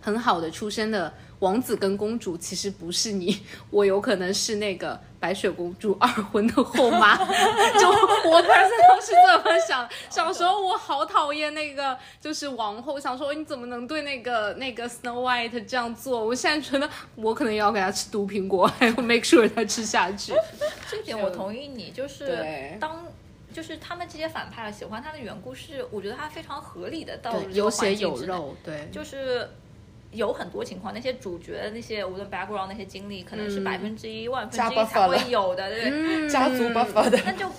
[0.06, 1.12] 很好的出身的。
[1.40, 3.38] 王子跟公主其实不是你，
[3.68, 7.14] 我有可能是那个白雪公主二婚的后妈。
[7.78, 7.90] 就
[8.30, 16.24] 我 personal 是这么想，小时候我好讨厌那个就是王后，想说你怎么能对那个那个 Snow White 这样做？
[16.24, 20.32] 我现在觉得我可能也要给他吃毒苹果， 还要 make sure 他吃下去。
[20.90, 23.04] 这点我同意你，就是当
[23.52, 29.50] 就是他们这些反派喜欢他的缘故是，我觉得他非常合理的到有血有肉，对，就是。
[30.16, 36.28] 有很多情况，那些主角那些无论 background 那些经历，可能是百分之一万分之一才会有的，对不对？
[36.28, 37.54] 家族 buff 的，那就不。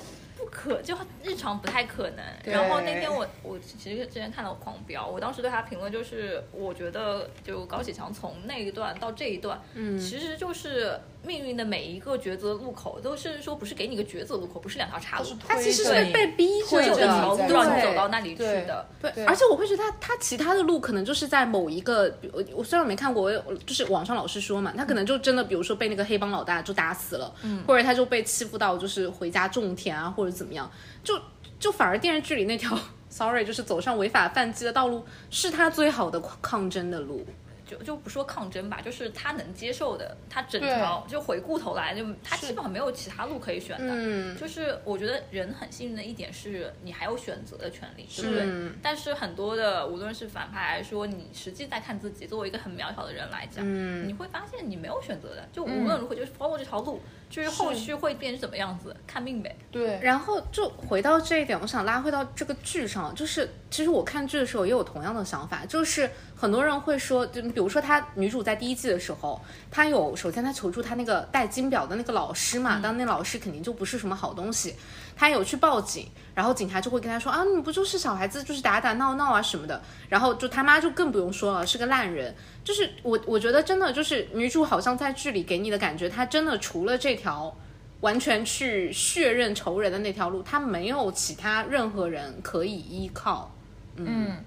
[0.50, 2.26] 可就日常不太可能。
[2.46, 18.88] 然后那天我我其实之前看到《狂飙》，我当时对他评论就是，我觉得就高启强从那一段到这一段，嗯，其实就是命运的每一个抉择路口，都甚至说不是给你个抉择路口，不是两条岔路，他其实是被逼着一条路让你走到那里去的。
[19.02, 30.72] 对，而且我会觉得他他其他的路可能就是在某一个，我我虽然没看过，我就是网上老是说嘛，他可能就真的比如说被那个黑帮老大就打死了，嗯，或者他就被欺负到就是回家种田啊，或者怎么样。
[31.04, 31.20] 就
[31.60, 32.78] 就反而电视剧里那条，
[33.10, 37.26] sorry，就是走上违法犯纪的道路，是他最好的抗争的路。
[37.67, 43.93] 就就不说抗争吧，就是他能接受的，他整条就回过头来，就他基本上没有其他路可以选的。
[43.93, 48.71] 嗯，就是我觉得人很幸运的一点是，你还有选择的权利，对不对？
[48.82, 53.63] 但是很多的无论是反派还是说你实际在看自己，作为一个很渺小的人来讲，
[54.08, 57.01] 你会发现你没有选择的，就无论如何就是 follow 这条路。
[57.30, 59.56] 就是后续会变成什么样子，看命呗。
[59.72, 74.76] 对，然后就回到这一点，我想拉回到这个剧上，就是其实我看剧的时候也有同样的想法，就是很多人会说，就比如说她女主在第一季的时候，她有首先她求助她那个戴金表的那个老师嘛，当那老师肯定就不是什么好东西。
[75.17, 79.82] 他有去报警，然后警察就会跟他说啊，你不就是小孩子，就是打打闹闹啊什么的。
[80.08, 82.34] 然后就他妈就更不用说了，是个烂人。
[82.63, 87.56] 就是我我觉得真的就是女主好像在剧里给你的感觉，她真的除了这条
[88.01, 93.51] 完全去血刃仇人的那条路，她没有其他任何人可以依靠。
[93.95, 94.43] 嗯，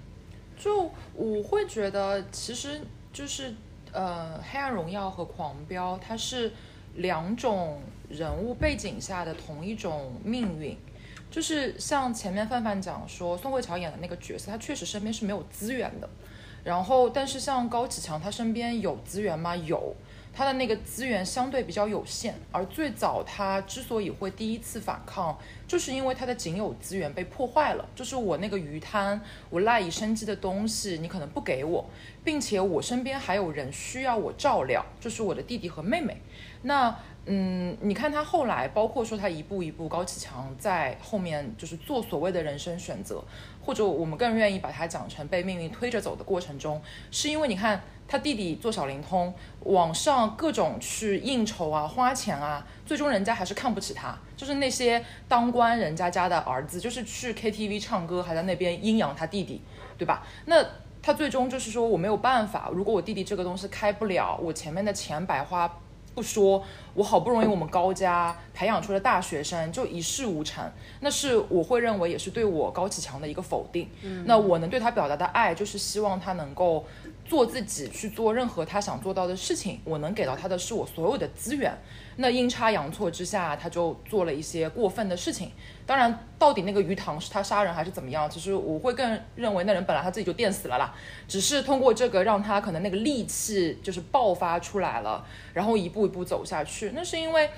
[0.57, 2.79] 就我会觉得其实
[3.11, 3.53] 就是
[3.91, 6.53] 呃，《黑暗荣耀》和《狂飙》，它是
[6.95, 7.79] 两种。
[8.09, 10.77] 人物背景下的同一种命运，
[11.29, 16.09] 就是像前面范范讲说，宋慧乔演的那个角色，他确实身边是没有资源的。
[16.65, 19.55] 然后，但是像高启强，他身边有资源吗？
[19.55, 19.95] 有，
[20.33, 22.35] 他的那个资源相对比较有限。
[22.51, 31.89] 而最早他之所以会第一次反抗，就是因为他的仅有资源被破坏了，就是我那个鱼摊，我赖以生计的东西，你可能不给我，
[32.25, 36.17] 并且我身边还有人需要我照料，就是我的弟弟和妹妹。
[36.63, 36.95] 那
[37.25, 43.23] 嗯，你看他后来，包括说他一步一步，高启强在后面就是做所谓的人生选择，
[43.63, 49.31] 或者我们更愿意把他讲成被命运推着走的过程中，是因为你看他弟弟做小灵通，
[49.65, 59.61] 网上各种去应酬啊、花钱啊，最终人家还是看不起他，就是那些当官人家家的儿子，就是去 KTV 唱歌，还在那边阴阳他弟弟，
[59.95, 60.25] 对吧？
[60.45, 60.65] 那
[61.03, 65.71] 他最终就是说我没有办法，如果我弟弟这个东西开不了，我前面的钱白花。
[66.13, 70.63] 不说，我好不容易我们高家培养出了大学生，就一事无成，
[70.99, 73.87] 那是我会认为也是对我高启强的一个否定。
[74.25, 76.85] 那我能对他表达的爱，就是希望他能够
[77.25, 79.79] 做自己，去做任何他想做到的事情。
[79.85, 81.75] 我能给到他的是我所有的资源。
[82.17, 85.51] 那阴差阳错之下，他就做了一些过分的事情。
[85.85, 88.29] 当然，到底那个鱼塘是他杀人还是怎么样？
[88.29, 90.93] 其实我会更认为那人本来他自己就电死了啦，
[91.27, 96.91] 只是通过这个让他可能那个戾气就是爆发出来了，然后一步一步走下去。
[96.93, 97.49] 那是因为。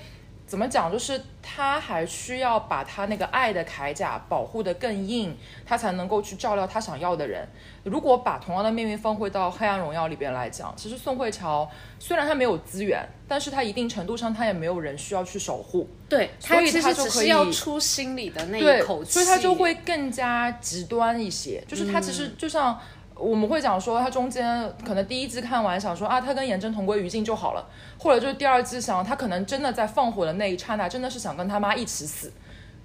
[0.54, 0.88] 怎么讲？
[0.92, 7.44] 就是他还需要把他那个爱的铠甲保护得更硬，他才能够去照料他想要的人。
[7.82, 11.68] 如果把同样的命运放回到《黑暗荣耀》里边来讲，其实宋慧乔
[11.98, 15.90] 虽然他没有资源，但是他一定程度上他也没有人需要去守护。
[16.08, 21.60] 对，所以他就可以要出心里的那一口气，所以他就会更加极端一些。
[21.66, 22.80] 就是他其实就像。
[23.16, 27.64] 我们会讲说，他中间可能第一季看完想说啊，他跟颜真同归于尽就好了，
[27.98, 32.32] 或者就是第二季想他可能真的在放火的那一刹那，真的是想跟他妈一起死，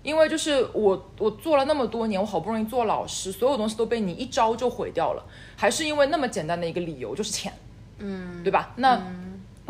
[0.03, 5.23] 因为就是我我做了那么多年，我好不容易做老师，所有东西都被你一招就毁掉了，
[5.55, 7.51] 还是因为那么简单的一个理由，就是钱，
[7.97, 8.73] 嗯，对吧？
[8.75, 9.01] 那。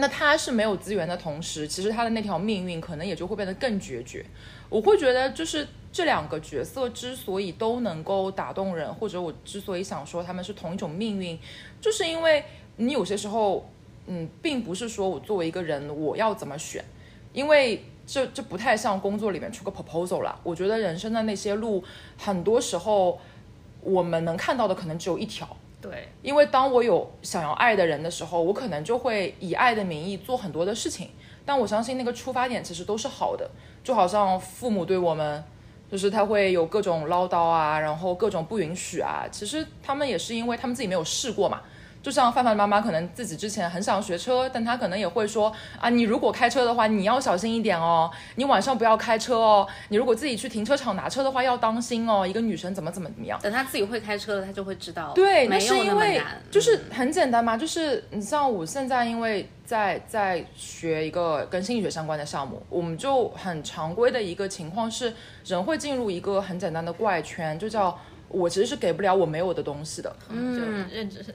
[0.01, 4.25] 那他是没有资源的同时，其实他的那条命运可能也就会变得更决绝。
[4.69, 11.37] 我会觉得，就是这两个角色之所以都能够打动人，或者我之所以想说他们是同一种命运，
[11.81, 12.43] 就是因为
[12.77, 13.67] 你有些时候，
[14.05, 16.83] 嗯，并不是说我作为一个人我要怎么选，
[17.33, 20.39] 因为这这不太像工作里面出个 proposal 了。
[20.43, 21.83] 我觉得人生的那些路，
[22.17, 23.19] 很多时候
[23.81, 25.47] 我们能看到的可能只有一条。
[25.81, 31.09] 对，因为当我有想要爱的人的时候，我可能就会以爱的名义做很多的事情。
[31.49, 33.49] 但我相信那个出发点其实都是好的，
[33.83, 35.43] 就好像父母对我们，
[35.91, 41.61] 就是他会有各种唠叨啊，然后各种不允许啊，其实他们也是因为他们自己没有试过嘛。
[42.01, 53.37] 就像范范妈妈可能自己之前很想学车，但她可能也会说啊，你如果开车的话，你要小心一点哦，你晚上不要开车哦，你如果自己去停车场拿车的话要当心哦，一个女生怎么怎么怎么样。
[53.41, 55.11] 等她自己会开车了，她就会知道。
[55.13, 65.13] 对，那是因为就是很简单嘛，就是你像我现在因为在在学一个跟心理学相关的项目，我们就很常规的一个情况是，
[65.45, 71.25] 人会进入一个很简单的怪圈，就叫我其实是给不了我没有的东西的，嗯，认知。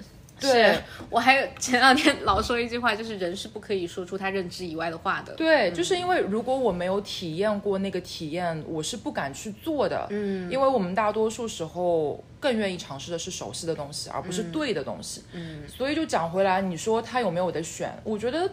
[0.41, 0.79] 对
[1.09, 5.33] 我还有前两天老说一句话，就是人是不可以说出他认知以外的话的。
[5.35, 10.07] 对，就是因为如果我没有体验过那个体验，我是不敢去做的。
[10.11, 15.23] 嗯，因为我们大多数时候更愿意尝试的是熟悉的东西，而不是对的东西。
[15.33, 17.97] 嗯，所以就讲回来，你说他有没有得选？
[18.03, 18.47] 我觉得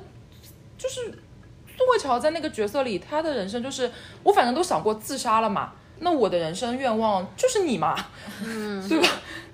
[0.78, 1.02] 就是
[1.76, 3.92] 宋慧乔在那个角色里，他的人生就是
[4.24, 5.74] 我反正都想过自杀了嘛。
[6.04, 7.96] 那我的人生愿望就是你嘛，
[8.44, 9.08] 嗯， 对吧？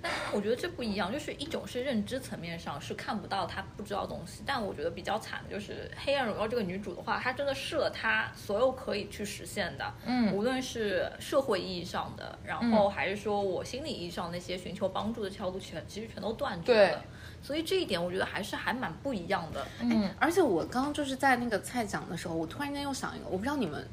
[0.07, 17.03] 但我觉得这不一样，就是一种是认知层面上是看不到他不知道东西，但我觉得比较惨的就是《黑暗荣耀》这个女主的话，她真的试了她所有可以去实现的，嗯，无论是社会意义上的，然后还是说我心理意义上那些寻求帮助的桥路，全其实全都断绝了。
[17.41, 19.65] 所以这一点我觉得还是还蛮不一样的。
[19.81, 23.87] 嗯，而且我刚刚就是在那个菜讲的时候，我突然间又想一个，我不知道你们。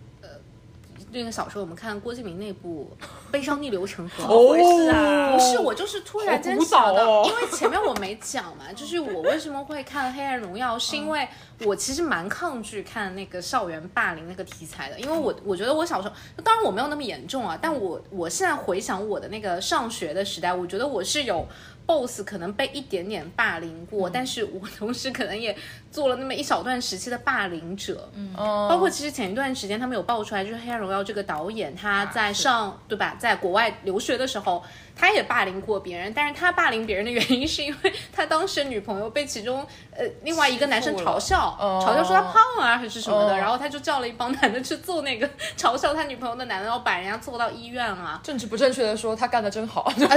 [1.15, 2.91] 那个小时候我们看郭敬明那部
[3.31, 11.27] 《悲伤逆流成河》，不是啊，不是，我就是突然间想到，因为前面我没讲嘛，就是我为什么会看《黑暗荣耀》， 是因为
[11.61, 21.47] 我其实蛮抗拒看那个校园霸凌那个题材的，因为我我觉得我小时候，当然我没有那么严重啊，但我我现在回想我的那个上学的时代，我觉得我是有。
[21.87, 25.55] boss 可能被一点点霸凌过，但是我同时可能也
[25.95, 34.65] 做了那么一小段时期的霸凌者，嗯，包括其实前一段时间他们有爆出来，就是《黑暗荣耀》这个导演他在上对吧，在国外留学的时候。
[34.97, 48.21] 他也霸凌过别人，但是他霸凌别人的原因是因为他当时女朋友被其中呃另外一个男生嘲笑，嘲笑说他胖啊还是什么的，然后他就叫了一帮男的去揍那个嘲笑他女朋友的男的，然后把人家揍到医院啊。
[48.23, 49.81] 政治不正确的说他干的真好。
[49.81, 50.09] 啊，对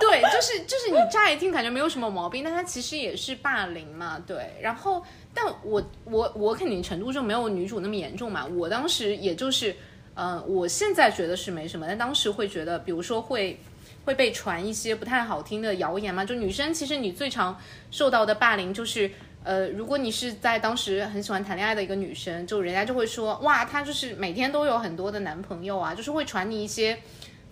[0.00, 4.56] 对，就是就是你乍一听感觉没有什么毛病，但他其实也是霸凌嘛，对。
[4.62, 9.74] 然后但我我我肯定程度就没有女主那么严重嘛，我当时也就是，
[10.14, 13.58] 呃，我现在觉得是没什么，但当时会觉得，比如说会。
[14.06, 16.22] 会被传一些不太好听的谣言嘛？
[16.22, 17.58] 就女生其实你最常
[17.90, 19.10] 受到的霸凌就是，
[19.42, 26.98] 呃，如果你是在当时很喜欢谈恋爱的一个女生，就人家就会说，哇，她就是每天都有很多的男朋友啊，就是会传你一些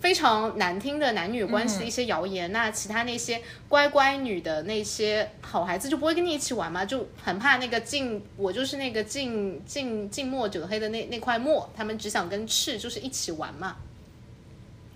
[0.03, 2.53] 非常难听的男女关系的一些谣言。
[2.53, 6.85] 那其他那些乖乖女的那些好孩子就不会跟你一起玩吗？
[6.85, 13.77] 就很怕那个近，我就是那个近近近墨者黑的那那块墨，他们只想跟赤就是一起玩嘛。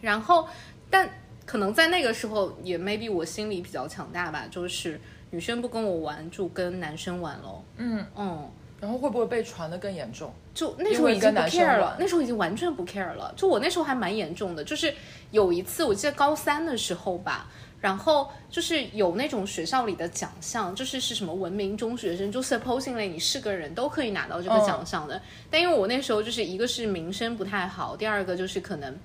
[0.02, 0.46] 然后，
[0.90, 1.08] 但。
[1.46, 5.00] 可能在那个时候也 maybe 我心里比较强大吧，就是
[5.30, 7.62] 女生不跟我玩，就跟男生玩喽。
[7.76, 8.50] 嗯嗯，
[8.80, 10.32] 然后会不会被传的更严重？
[10.54, 13.32] 就那时候已经不 care 了，那时候已经完全不 care 了。
[13.36, 14.92] 就我那时候还蛮严重的，就是
[15.30, 17.50] 有一次我记得高三的时候吧，
[17.80, 25.20] 然后就是有那种学校里的奖项，就是是什么文明中学生，就 supposingly 你是个人都可以拿到这个奖项的。
[25.50, 28.96] 但因为我那时候就是一个是名声不太好，第二个就是可能。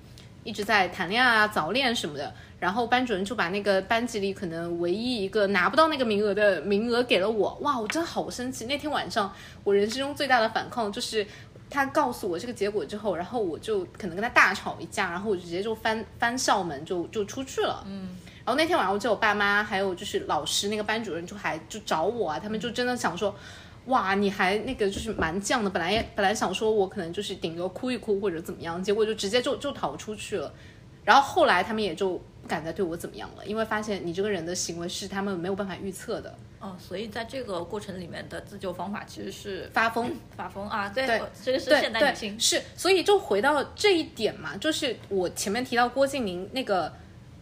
[0.44, 7.54] 一直在谈恋爱啊、早恋什么的，然后班主任就把那个班级里可能唯一一个拿不到那个名额的名额给了我。
[7.60, 8.66] 哇，我真的好生气！
[8.66, 9.32] 那天晚上
[9.64, 11.26] 我人生中最大的反抗就是
[11.70, 17.84] 他告诉我这个结果之后，然后我就可能跟他大吵一架，然后我就直接就翻翻校门就就出去了。
[17.86, 23.34] 嗯，然后那天晚上我就我爸妈还有就是老师那个班主任就还就找我啊，他们就真的想说。
[23.86, 30.52] 哇，你还那个就是蛮犟的，本来本来想说我可能就是顶多哭一哭或者怎么样，结果就直接就就逃出去了。
[31.04, 32.10] 然后后来他们也就
[32.40, 36.32] 不敢再对我怎么样了，因为发现你这个人的行为是他们没有办法预测的。
[36.60, 46.92] 哦，所以在这个过程里面的自救方法其实是发疯，发疯啊，对，对这个是现代女性，是，所以就回到这一点嘛，就是我前面提到郭敬明那个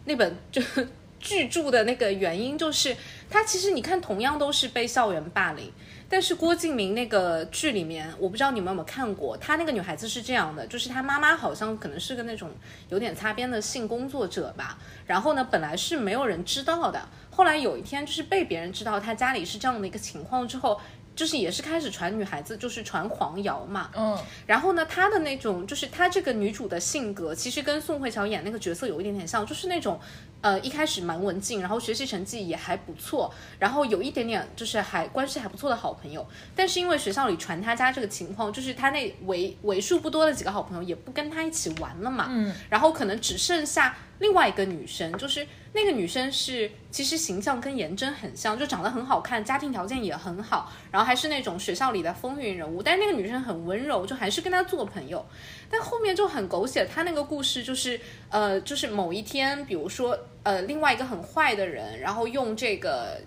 [0.05, 0.59] 那本就
[1.21, 2.97] 巨著的那个原因，就是
[3.31, 5.71] 他其实你看同样都是被校园霸凌，
[6.09, 12.51] 但是郭敬明那个剧里面，我不知道你们有没有看过，他那个女孩子是这样的，就是她妈妈好像可能是个那种
[12.89, 14.77] 有点擦边的性工作者吧，
[15.07, 17.01] 然后呢，本来是没有人知道的，
[17.31, 20.79] 后来有一天就是被别人知道她家里是这样的一个情况之后。
[21.13, 24.17] 就是也是开始传女孩子，就是传黄谣嘛，嗯，
[24.47, 29.99] 然后呢，她的那种就是她这个女主的性格，其实跟宋慧乔演那个角色有一点点像，就是那种
[30.41, 36.27] 呃一开始蛮文静，然后学习成绩也还不错，然后有一点点就是还关系还不错的好朋友。
[36.55, 52.81] 但是因为学校里传他家这个情况，就是他那为为数不多的几个好朋友也不跟他一起玩了嘛，嗯，然后可能只剩下另外一个女生，就是那个女生是其实形象跟颜真很像，就长得很好看，家庭条件也很好，然后还是那种学校里的风云人物。
[52.81, 55.25] 但是那个女生很温柔，就还是跟她做朋友。
[55.69, 57.99] 但后面就很狗血，她那个故事就是
[58.29, 63.19] 呃，就是某一天，比如说呃，另外一个很坏的人，然后用这个。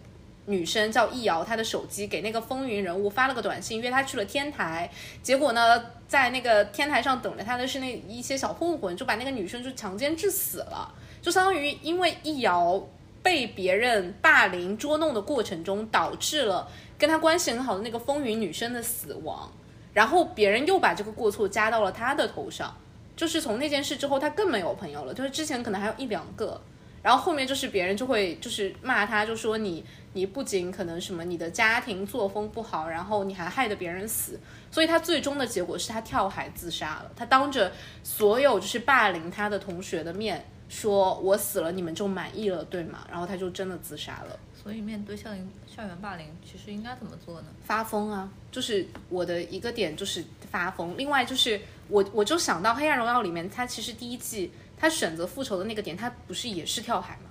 [0.47, 4.91] 女生叫易遥，她的手机给那个风云人物发了个短信，约他去了天台。
[5.23, 10.95] 结果呢，在那个天台上等着他的是那一些小混混，就把那个女生就强奸致死了。
[11.23, 12.87] 就相当于因为易遥
[13.23, 16.69] 被别人霸凌捉弄的过程中，导致了
[16.99, 19.51] 跟他关系很好的那个风云女生的死亡。
[19.95, 22.77] 然后别人又把这个过错加到了他的头上。
[23.17, 25.15] 就是从那件事之后，他更没有朋友了。
[25.15, 26.61] 就是之前可能还有一两个，
[27.05, 29.85] 然后后面就是别人就会就是骂他，就说你
[30.15, 34.41] 你不仅可能什么你的家庭作风不好，然后你还害得别人死，
[34.71, 37.13] 所以他最终的结果是他跳海自杀了。
[37.15, 37.71] 他当着
[38.03, 44.39] 所有就是霸凌他的同学的面说：“我死了，你们就满意了，对吗？”然后他就真的自杀了。
[44.63, 47.49] 所以面对校园校园霸凌，其实应该怎么做呢？
[47.67, 50.97] 发疯啊，就是我的一个点就是发疯。
[50.97, 57.31] 另外就是我我就想到《黑暗荣耀》里面，他其实第一季他选择复仇的那个点，他不是也是跳海吗？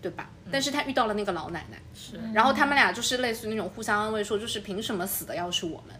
[0.00, 0.30] 对吧？
[0.50, 5.96] 但是他遇到了那个老奶奶，是，然后他们俩就是类似于那种互相安慰，说就是凭什么死的要是我们？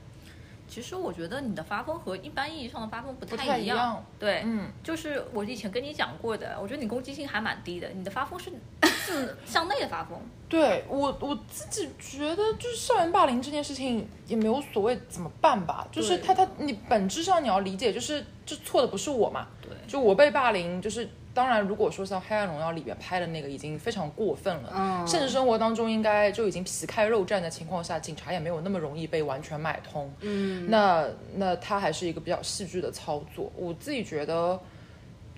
[0.69, 4.05] 其实我觉得你的发疯和一般意义上的发疯不不太一样。
[4.19, 8.53] 对，嗯，就是我以前跟你讲过的，我觉得你攻击性还蛮低的，你的发疯是
[9.07, 10.21] 自向内的发疯。
[10.49, 19.77] 对我我自己觉得，就是校园霸凌这件事情也没有所谓怎么办吧，就是他他你本质上你要理解，就是这错的不是我嘛，对。
[19.87, 25.07] 就我被霸凌，就是当然如果说像《黑暗荣耀》里边拍的那个已经非常过分了，嗯。
[25.07, 31.07] 现实生活当中应该就已经皮开肉绽的情况下，警察也没有那么容易被完全买通，嗯，那
[31.37, 34.59] 那他还是一个比较戏剧的操作，我自己觉得。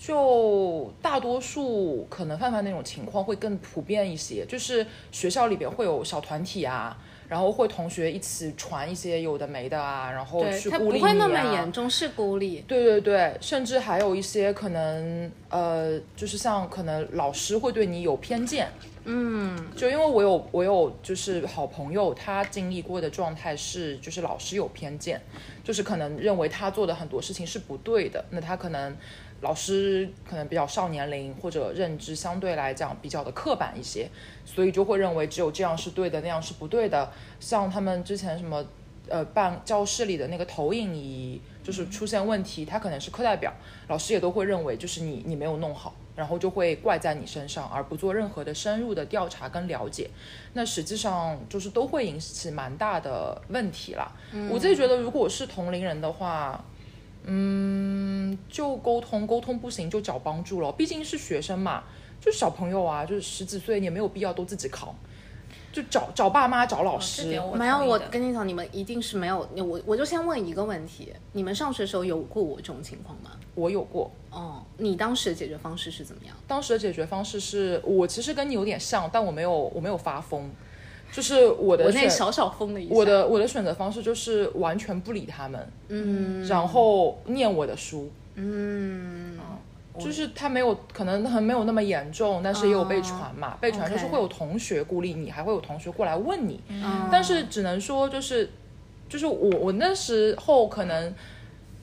[0.03, 6.97] 就大多数可能范范那种情况会更普遍一些，就是学校里边会有小团体啊，
[7.31, 12.65] 然后会同学一起传一些有的没的啊，然后他去孤立你不会那么啊严重，是孤立。
[12.67, 18.69] 对对对，甚至还有一些可能，呃，就是像可能老师会对你有偏见，
[19.05, 25.23] 嗯，就因为我有我有就是好朋友，他经历过的状态是，就是老师有偏见，
[25.63, 28.97] 就是可能认为他做的很多事情是不对的，那他可能
[29.43, 34.07] 老师可能比较少年龄或者认知相对来讲比较的刻板一些，
[34.45, 37.11] 所以就会认为只有这样是对的，那样是不对的。
[37.41, 38.63] 像他们之前什么
[39.09, 43.51] 呃办教室里的那个投影仪就是出现问题，他可能是课代表，
[43.89, 50.11] 老师也都会认为就是你你没有弄好，然后就会怪在你身上，而不做任何的深入的调查跟了解。
[50.53, 54.13] 那实际上就是都会引起蛮大的问题啦。
[54.51, 56.63] 我自己觉得，如果是同龄人的话。
[57.25, 60.73] 嗯，就沟通，沟通不行就找帮助了。
[60.73, 61.85] 毕竟是学生嘛，
[62.21, 64.95] 就是小朋友啊，就是十几岁，你也没有必要都自己扛，
[65.73, 67.27] 就找找爸妈，找老师。
[67.27, 69.49] 没有，我跟你讲，你们一定是没有。
[69.57, 73.31] 我我就先问一个问题：你们上学的时候有过我这种情况吗？
[73.55, 76.35] 我有过，哦，你当时的解决方式是怎么样？
[76.47, 80.51] 当时的解决方式是我其实跟你有点像，但我没有我没有发疯，
[81.13, 82.95] 就是我的选我那小小疯的一下。
[82.95, 89.39] 我的我的选择方式就是完全不理他们，嗯，然后念我的书，嗯，
[89.99, 97.09] 就是他没有可能很没有那么严重，但是也有被传嘛，被传就是会有同学孤立你，还会有同学过来问你，嗯。
[97.11, 98.51] 但是只能说就是
[99.09, 101.13] 就是我我那时候可能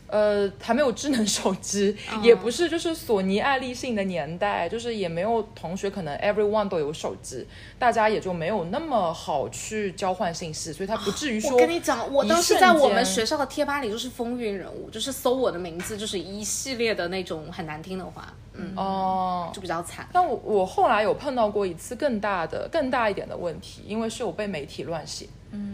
[0.08, 7.45] 呃，还没有智能手机，也不是就是索尼、爱立信的年代，就是也没有同学可能 everyone 都有手机，
[7.78, 11.51] 大家也就没有那么好去交换信息，所以他不至于说。
[11.51, 20.08] 我跟你讲，我当时在我们学校的贴吧里就是风云人物，就是搜我的名字就是一系列的那种很难听的话，嗯哦，就比较惨。
[20.14, 25.28] 但我我后来有碰到过一次更大的、更大一点的问题，因为是有被媒体乱写。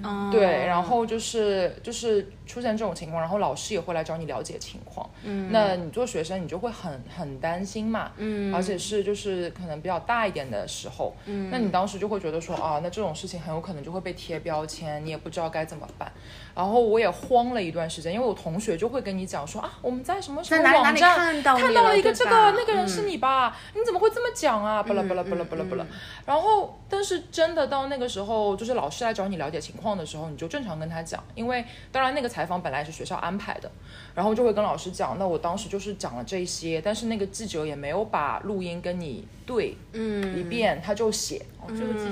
[0.03, 5.09] 嗯，对，然后就是就是出现这种情况，然后老师也会来找你了解情况。
[5.23, 8.11] 嗯，那你做学生，你就会很很担心嘛。
[8.17, 11.15] 嗯，而且是就是可能比较大一点的时候。
[11.25, 16.11] 嗯，那你当时就会觉得说啊，那这种事情很有可能就会被贴标签，你也不知道该怎么办。
[16.55, 23.32] 然后我也慌了一段时间，因为我同学就会跟你讲说啊，我们在什么什么网站看到看到了一个这个，那个人是你吧？
[23.73, 24.83] 你怎么会这么讲啊？
[24.83, 25.85] 巴拉巴拉巴拉巴拉巴拉。
[26.25, 33.71] 然后，但是真的到那个时候，就是老师来找你了解情况的时候，你就正常跟他讲，因为当然那个采访本来是学校安排的，
[34.13, 41.45] 然后就会跟老师讲，那我当时就是讲了这些，但是那个记者也没有把录音跟你对嗯一遍，他就写。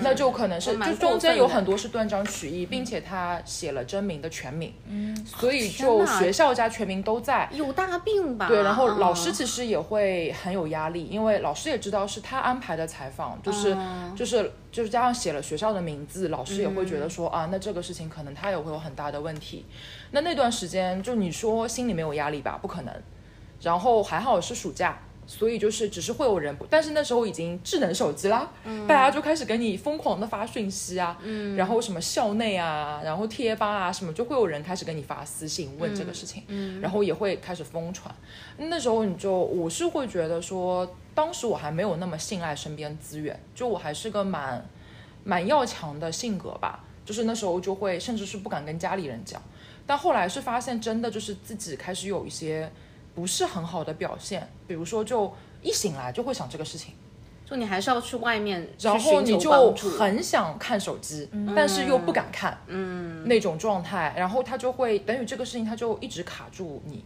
[0.02, 7.50] 那就可能是，就中间有很多是断章取义，并且他写了真名的全名，嗯，所以就学校加全名都在。
[7.52, 8.48] 有大病吧？
[8.48, 19.66] 对，然后老师嗯其实也会很有压力，因为老师也知道是他安排的采访，就是、嗯就是就是加上写了学校的名字，老师也会觉得说、啊，那这个事情可能他也会有很大的问题。
[20.12, 22.58] 那那段时间，就你说心里没有压力吧？
[22.62, 22.94] 不可能。
[23.62, 24.98] 然后还好是暑假，
[25.28, 28.50] 所以就是只是会有人不，但是那时候已经智能手机啦，
[28.88, 31.16] 大家就开始给你疯狂的发讯息啊，
[31.56, 36.44] 然后什么校内啊，然后贴吧啊什么，就会有人开始给你发私信问这个事情，
[36.82, 38.14] 然后也会开始疯传。
[38.58, 44.64] 那时候你就我是会觉得说，当时我还没有那么信赖身边资源，就我还是个蛮
[45.24, 49.42] 蛮要强的性格吧，就是那时候就会甚至是不敢跟家里人讲，
[49.86, 52.72] 但后来是发现真的就是自己开始有一些
[53.14, 56.94] 不是很好的表现，比如说就一醒来就会想这个事情，
[57.46, 67.04] 就你还是要去外面去然后你就很想看手机，但是又不敢看，嗯，那种状态，然后他就会等于这个事情他就一直卡住你，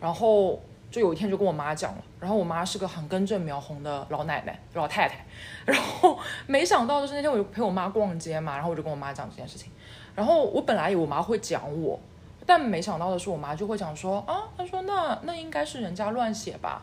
[0.00, 0.60] 然后
[0.92, 5.24] 就有一天就跟我妈讲了，然后我妈是个很根正苗红的老奶奶老太太，
[5.64, 6.16] 然后
[6.46, 9.72] 没想到的是那天我就陪我妈逛街嘛，然后我就跟我妈讲这件事情，
[10.14, 11.98] 然后我本来以为我妈会讲我，
[12.46, 16.82] 但没想到的是我妈就会讲说啊，她说那那应该是人家乱写吧。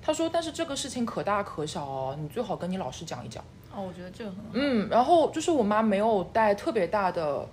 [0.00, 3.44] 她说：“但是这个事情可大可小哦，你最好跟你老师讲一讲。”
[3.74, 4.44] 哦，我觉得这个很好。
[4.52, 7.44] 嗯，然后就是我妈没有带特别大的，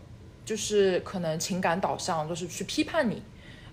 [0.45, 3.22] 就是可能情感导向，就是去批判你，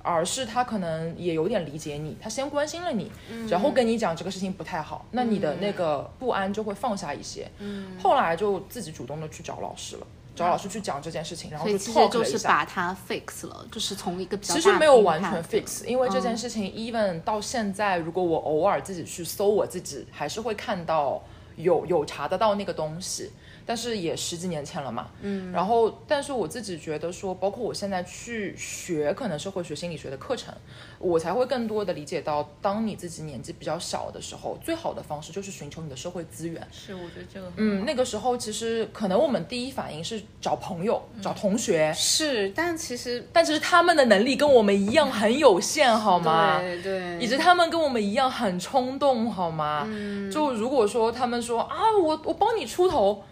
[0.03, 3.11] 而是他可能也有点理解你，他先关心了你，
[3.49, 7.51] 然后跟你讲这个事情不太好，那你的那个不安就会放下一些。
[7.59, 12.39] 嗯，后来就自己主动的去找老师了，找老师去讲这件事情，然后就所以其实 talk 就了一下。
[12.39, 21.23] 是把它 fix 了，就是从一个比较其实没有完全 fix，因为这嗯件事情，even 到现在，如果我偶尔自己去搜我自己，还是会看到
[21.57, 23.31] 有有查得到那个东西，
[23.67, 25.09] 但是也十几年前了嘛。
[25.21, 25.53] 嗯。
[25.53, 30.55] 然后，但是我自己觉得说，包括我现在去学可能社会学心理学的课程，
[30.99, 36.67] 我才会更多的理解到，当你自己年纪比较小的时候，最好的方式就是寻求你的社会资源。
[36.71, 41.93] 是，我觉得这个嗯，那个时候其实可能我们第一反应是找朋友、找同学。
[41.95, 46.61] 是，但其实但其实他们的能力跟我们一样很有限，好吗？
[46.61, 49.85] 对对，以及他们跟我们一样很冲动，好吗？
[49.89, 53.23] 嗯就如果说他们说啊，我我帮你出头，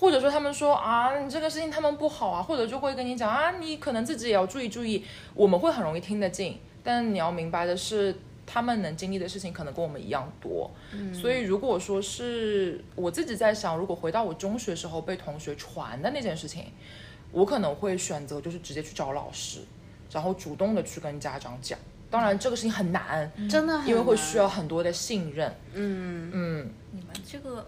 [0.00, 8.16] 或者说他们说啊，你这个事情他们不好啊，或者就会跟你讲啊，你可能自己也要注意注意，我们会很容易听得进，但你要明白的是。
[8.52, 10.68] 他们能经历的事情可能跟我们一样多，
[11.14, 16.64] 所以如果说是我自己在想，如果回到我中学时候被同学传的那件事情，
[17.30, 19.60] 我可能会选择就是直接去找老师，
[20.10, 21.78] 然后主动的去跟家长讲。
[22.10, 25.54] 当然，这个事情很难，真的很因为会需要很多的信任。
[25.74, 27.64] 嗯嗯，你们这个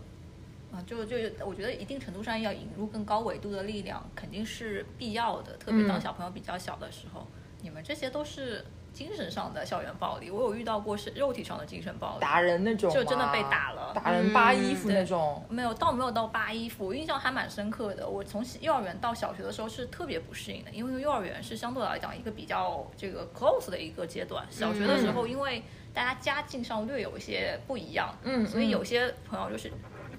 [0.72, 5.56] 啊，就就我觉得一定程度上要引入更高维度的力量，肯定是必要的。
[5.58, 7.26] 特别当嗯小朋友比较小的时候，
[7.60, 10.30] 你们这些都是精神上的校园暴力。
[10.30, 15.44] 我有遇到过是肉体上的精神暴力，打人那种，就真的被打了打人扒衣服对那种。
[15.50, 18.08] 没有倒没有到扒衣服，我印象还蛮深刻的。
[18.08, 24.46] 我从幼儿园到小学的时候是特别不适应的，因为幼儿园是相对来讲一个比较这个 close 的一个阶段。
[24.50, 25.62] 小学的时候，因为
[25.92, 29.70] 大家家境上略有一些不一样，嗯所以有些朋友就是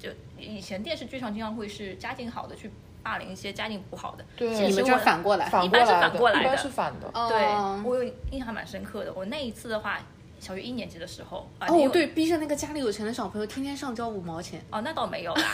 [0.04, 2.70] 就以前电视剧上经常会是家境好的去
[3.02, 4.26] 霸凌一些家境不好的。
[4.36, 7.10] 对你们这其实我儿反过来，反一般是过来的，一般反过来的是反的。
[7.14, 9.14] 哦对我有印象蛮深刻的。
[9.14, 10.00] 我那一次的话，
[10.44, 14.62] 小学一年级的时候啊，哦对，逼着那个家里有钱的小朋友天天上交五毛钱。
[14.70, 15.44] 哦，那倒没有啦。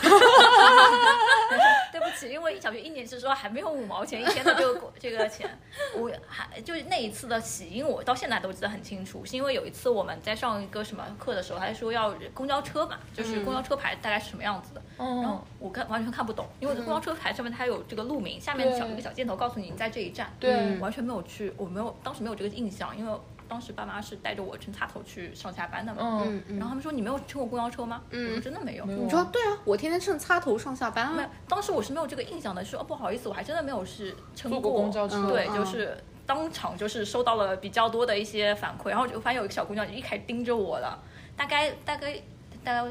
[1.92, 5.48] 对不起，因为小学一年级的时候还没有五毛钱一天的这个这个钱，
[5.96, 18.92] 我还就是那一次的起因，我到现在都记得很清楚，是因为有一次我们在上一个什么课的时候，他说要公交车嘛，就是公交车牌大概是什么样子的，然后我看完全看不懂，因为公交车牌上面它有这个路名，下面小对。
[18.92, 20.76] 一个小箭头告诉你你在这一站，对。
[20.78, 23.12] 完全没有去，我没有当时没有这个印象，因为
[23.50, 28.00] 当时爸妈是带着我乘插头去上下班的嘛，嗯，然后他们说你没有乘过公交车吗？
[28.12, 28.86] 我说真的没有。
[28.86, 34.72] 你说对啊，我天天乘插头上下班没有啊。，当时我是没有这个印象的，说哦不好意思，我还真的没有是乘过。
[34.72, 35.28] 公交车。
[35.28, 40.96] 对，嗯就是当场就是收到了比较多的一些反馈，然后就发现有一个小姑娘就一开始盯着我了，
[41.36, 42.14] 大概大概
[42.62, 42.88] 大概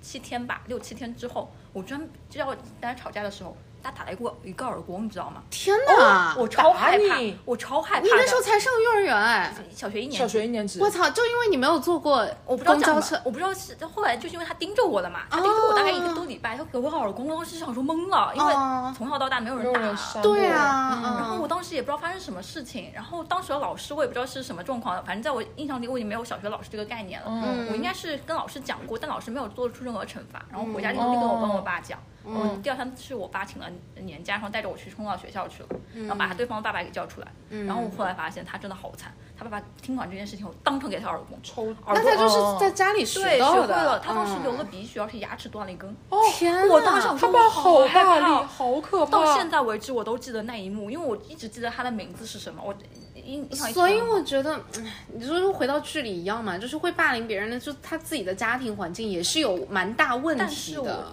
[0.00, 5.42] 七天吧，六七天之后，我居然就要大家吵架的时候，她打了一个一个耳光，你知道吗？
[5.50, 6.34] 天哪！
[6.38, 8.10] 我超害怕，我超害怕你。
[8.10, 9.54] 那时候才上幼儿园哎！
[9.74, 11.08] 小学一年级，小学一年级，我操！
[11.10, 19.80] 就因为你没有坐过我不知道公交车讲什么，，我不知道是后来就是因为他盯着我了嘛，他盯着我大概一个多礼拜，他给我耳光，我当时想说懵了，因为哦从小到大没有人打。
[20.22, 27.26] 对啊，嗯然后我当时也不知道发生什么事情，然后当时的老师我也不知道是什么状况，反正在我印象里我已经没有小学老师这个概念了。
[27.28, 31.98] 嗯我应该是跟老师讲过，但老师没有做出任何惩罚，然后回家立刻立刻我跟我爸讲。
[32.22, 37.26] 我第二天是我爸请了年假，然后带着我去冲到学校去了，然后把他对方的爸爸给叫出来。
[37.66, 41.40] 然后我后来发现他真的好惨，他爸爸听管这件事情，我当场给他耳光。
[41.42, 43.44] 抽耳那他就是哦在家里学对，学。
[43.44, 43.98] 会了。
[43.98, 45.90] 他当时嗯流了鼻血，而且牙齿断了一根。
[46.10, 48.42] 哦天哪，我当时，他爸好害大力，怕。
[48.44, 49.10] 好可怕。
[49.10, 52.62] 到现在为止，我都记得那一幕，因为我一直记得他的名字是什么。
[52.64, 52.74] 我
[53.14, 61.04] 印印象一所以我觉得，嗯你说回到剧里一样嘛，就是会霸凌别人的，就他自己的家庭环境也是有蛮大问题的是我。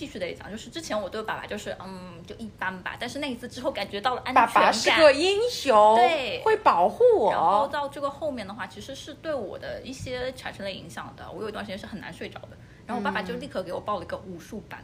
[0.00, 4.50] 必须得讲，就是之前我对爸爸就是嗯就一般吧，但是那一次之后感觉到了安全感。
[4.54, 7.68] 爸是个英雄，对会保护我然后。
[7.68, 11.30] 到这个后面的话，其实是对我的一些产生了影响的。
[11.30, 14.82] 我有一段时间是很难睡着的，然后我爸爸就立刻给我报了一个武术班。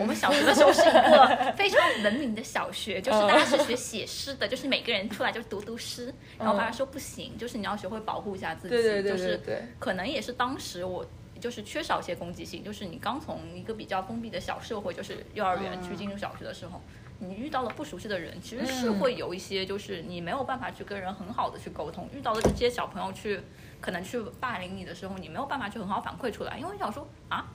[0.00, 6.12] 我们小学的时候是一个 非常文明的小学，就是大家是学写诗的，就是每个人出来就读读诗。
[6.36, 11.06] 然后我爸爸说不行，就是你要学会保护一下自己，对对对就是对对可能也是当时我
[11.46, 16.80] 就是缺少一些攻击性，就是你刚从一个比较封闭的小社会，就是幼儿园去进入小学的时候，
[17.20, 23.40] 你遇到了不熟悉的人，其实是会有一些就是你没有办法去跟人很好的去沟通，遇到的这些小朋友去
[23.80, 27.46] 可能去霸凌你的时候，你没有办法去很好反馈出来，因为想说啊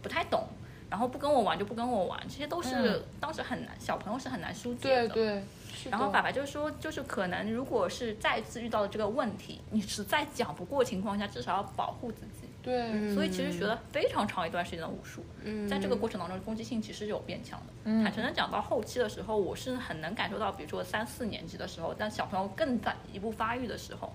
[0.00, 0.46] 不太懂。
[0.88, 5.08] 然后不跟我玩就不跟我玩，这些都是嗯当时很难，小朋友是很难疏解的。
[5.10, 5.44] 对对，
[5.88, 12.39] 然后爸爸就说，就是可能如果是再次遇到了这个问题，你实在讲不过情况下，至少要保护自己。
[12.62, 17.72] 对，所以其实学了非常长一段时间的武术，嗯在这个过程当中，攻击性其实是有变强的。
[17.84, 24.12] 嗯坦诚的讲，到后期的时候，我是很能感受到，比如说三四年级的时候，当小朋友更在一步发育的时候，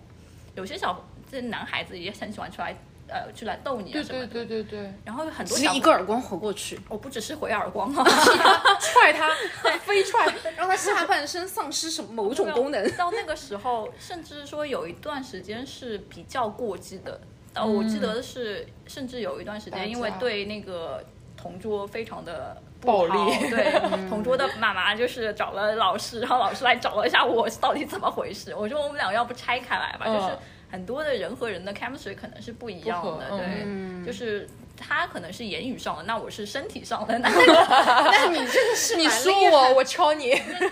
[0.56, 2.76] 有些小这男孩子也很喜欢出来
[3.08, 4.28] 呃去来逗你啊什么的。
[4.28, 8.04] 对对对对，然后很多只小是一个耳光回过去，我不只是回耳光啊，
[8.80, 9.30] 踹他，
[9.86, 12.92] 飞踹，让他下半身丧失什么某种功能。
[12.92, 17.20] 到那个时候，甚至说有一段时间是比较过激的。
[17.56, 21.04] 呃，我记得是，甚至有一段时间，因为对那个
[21.36, 23.12] 同桌非常的暴力
[23.50, 23.80] 对
[24.10, 28.54] 同桌的妈妈就是找了老师，然后老师来找了一下我到底怎么回事。
[28.56, 30.38] 我说我们俩要不拆开来吧，嗯就是
[30.70, 34.48] 很多的人和人的 chemistry 可能是不一样的，对，嗯就是。
[34.78, 40.32] 他可能是言语上的，那我是身体上的， 那那你这个是你蛮说我，我敲你。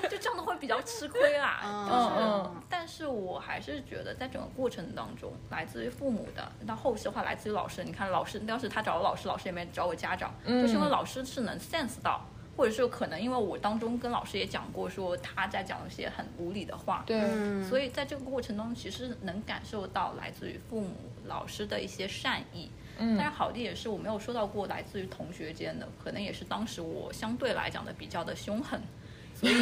[0.10, 1.62] 就这样的会比较吃亏啦。
[1.64, 7.84] 嗯 就是，嗯但是我还是觉得在整个过程当中，来自于父母的，到后期的话来自于老师。
[7.84, 12.22] 你看老师当时他找了老师，老师也没找我家长，就是因为老师是能 sense 到。
[12.56, 20.94] 或者是可能因为我当中跟老师也讲过，说他在讲一些很无理的话，对，嗯所以在这个过程当中，其实能感受到来自于父母、
[21.26, 22.70] 老师的一些善意。
[23.00, 28.80] 嗯但是好的也是我没有收到过来自于同学间的，可能也是当时我相对来讲的比较的凶狠，
[29.36, 29.54] 所以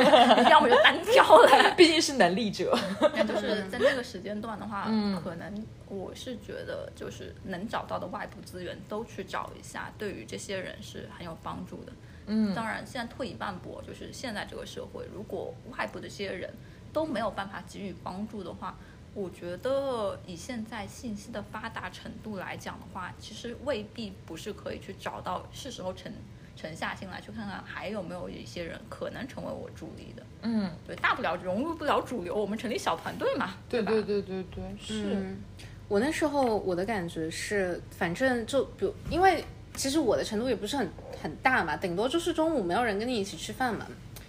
[0.50, 1.74] 要么 就单挑了。
[1.76, 2.76] 毕竟是能力者。
[3.14, 11.92] 那就是在那个时间段的话，嗯可能我是觉得就是能找到的外部资源都去找一下，对于这些人是很有帮助的。
[12.26, 16.50] 嗯，当然，现在退一万步，就是现在这个社会，如果外部的这些人
[16.92, 18.76] 都没有办法给予帮助的话，
[19.14, 26.12] 我觉得以现在信息的发达程度来讲的话，其实未必不是可以去找到，是时候沉
[26.56, 30.22] 沉下心来去看看还有没有一些人可能成为我助力的。
[30.42, 33.58] 嗯，对，大不了融入不了主流，我们成立小团队嘛，吧？
[33.68, 35.38] 对对对对对，是，嗯，
[35.86, 39.44] 我那时候我的感觉是，反正就比如，因为
[39.74, 40.90] 其实我的程度也不是很
[41.22, 43.86] 很大嘛，顶多就是中午没有人跟你一起吃饭嘛，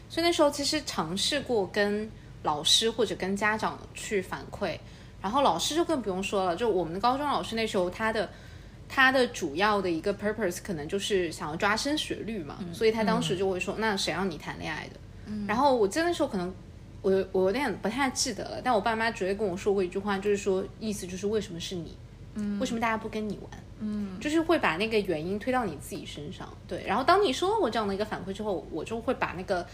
[0.09, 2.09] 所以那时候其实尝试过跟
[2.45, 4.77] 老师或者跟家长去反馈，
[5.21, 8.29] 然然后老师就更不用说了，就我们的高中老师那时候他的。
[8.87, 14.99] 他的主要的一个 purpose 可能就是想要抓升学率嘛，所以他当时就会说：“那谁让你谈恋爱的？”
[15.47, 16.53] 然后我真的时候可能
[17.01, 21.97] 我我有点不太记得了，但我爸妈绝对跟我说过一句话，就是说意思就是为什么是你？
[22.35, 23.51] 嗯，为什么大家不跟你玩？
[23.79, 26.47] 嗯，就是会把那个原因推到你自己身上。
[26.67, 29.65] 对，然后当你收到我这样的一个反馈之后，我就会把那个。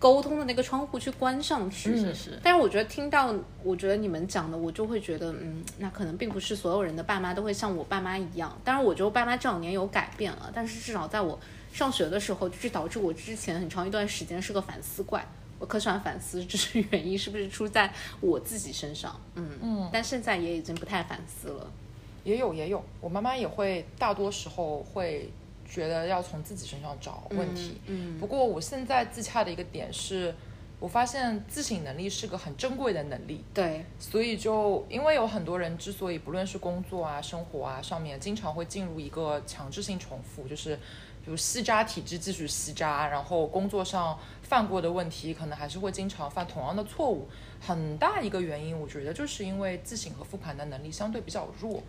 [0.00, 2.40] 沟通的那个窗户去关上去，是是。
[2.42, 8.58] 但是我觉得听到，我觉得你们讲的，我就会觉得，嗯，那可能并不是所有人的爸妈都会像我爸妈一样。
[8.64, 11.38] 当然，我觉得爸妈这两年有改变了，但是至少在我
[11.70, 15.22] 上学的时候，就是导致我之前很长一段时间是个反思怪。
[15.60, 17.92] 我可喜欢反思，这是原因是不是出在
[18.22, 19.20] 我自己身上？
[19.34, 19.90] 嗯嗯。
[19.92, 21.70] 但现在也已经不太反思了。
[22.24, 25.30] 也有也有，我妈妈也会，大多时候会。
[25.70, 27.80] 觉得要从自己身上找问题。
[27.86, 30.34] 嗯，不过我现在自洽的一个点是，
[30.80, 33.44] 我发现自省能力是个很珍贵的能力。
[33.54, 40.74] 对，所以就因为有很多人之所以不论是工作啊、生活啊上面，经常会进入一个强制性重复，就是
[41.24, 47.28] 比如吸渣体质继续吸渣，然后工作上犯过的问题，可能还是会经常犯同样的错误。
[47.60, 51.80] 很大一个原因，我觉得就是因为自省和复盘的能力相对比较弱。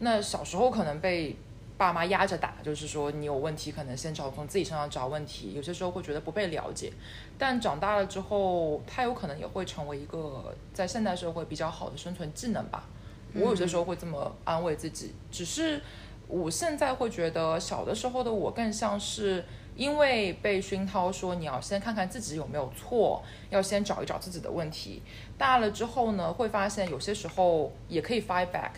[0.00, 1.34] 那小时候可能被。
[1.80, 5.54] 爸妈压着打，就是说你有问题，可能先找从自己身上找问题。
[5.54, 6.92] 有些时候会觉得不被了解，
[7.38, 12.86] 但长大了之后，他有可能也会成为一个在现代社会比较好的生存技能吧。
[13.32, 15.14] 我有些时候会这么安慰自己。
[15.32, 15.80] 只是
[16.28, 19.42] 我现在会觉得，小的时候的我更像是
[19.74, 25.00] 因为被熏陶说你要先看看自己有没有错，要先找一找自己的问题。
[25.38, 28.72] 大了之后呢，会发现有些时候也可以 fight back，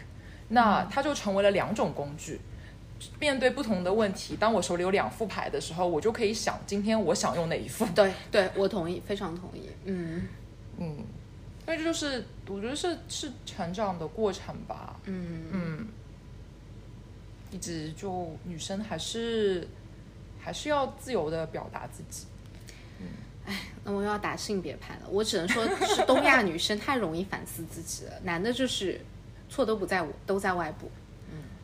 [0.50, 2.40] 那它就成为了两种工具。
[3.18, 7.86] 面对不同的问题，当我手里有两副牌的时候，我就可以想今天我想用哪一副。
[7.94, 9.68] 对，对我同意，非常同意。
[9.84, 10.22] 嗯
[10.78, 10.96] 嗯，
[11.66, 14.98] 那这就是我觉得是是成长的过程吧。
[15.04, 15.86] 嗯嗯，
[17.50, 19.68] 一直就女生还是
[20.40, 22.26] 还是要自由的表达自己。
[23.00, 23.06] 嗯，
[23.46, 25.08] 哎，那我又要打性别牌了。
[25.10, 29.00] 我只能说是东亚女生太容易反思自己了，男的就是
[29.48, 30.90] 错都不在我，都在外部。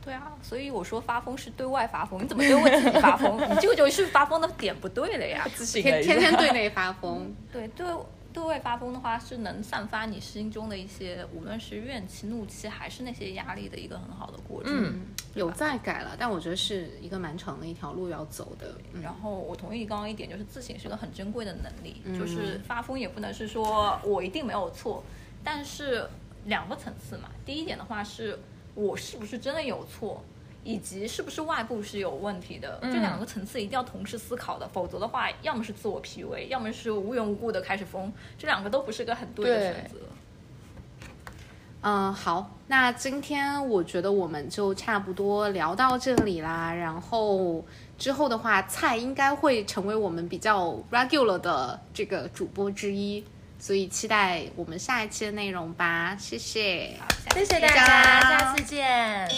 [0.08, 3.36] 对啊，所以我说发疯是对外发疯，你怎么对我自己发疯？
[3.54, 5.46] 你这个就是发疯的点不对了呀！
[5.54, 7.86] 天天天对内发疯，对对
[8.32, 14.72] 对外发疯的话，是能散发你心中的一些，无论是怨气、怒气，还是那些压力的一个很好的过程。
[14.74, 18.78] 嗯，有在改了，但我觉得是一个蛮长的一条路要走的。
[19.02, 25.04] 然后我同意刚刚一点，就是自省是个很珍贵的能力，就是发疯也不能是说我一定没有错，
[25.44, 26.08] 但是
[26.46, 27.28] 两个层次嘛。
[27.44, 28.38] 第一点的话是。
[28.78, 30.22] 我是不是真的有错，
[30.62, 32.78] 以及是不是外部是有问题的？
[32.82, 39.96] 这两个层次一定要同时思考的，否则的话，要么是自我 PUA，要么是无缘无故的开始疯，这两个都不是个很对的选择。
[41.80, 46.72] 嗯，好，那今天我觉得我们就差不多聊到这里啦。
[46.72, 47.64] 然后
[47.96, 53.24] 之后的话，菜应该会成为我们比较 regular 的这个主播之一。
[53.58, 56.16] 所以期待我们下一期的内容吧。
[56.18, 56.94] 谢谢。
[57.34, 59.28] 谢谢大家下次见。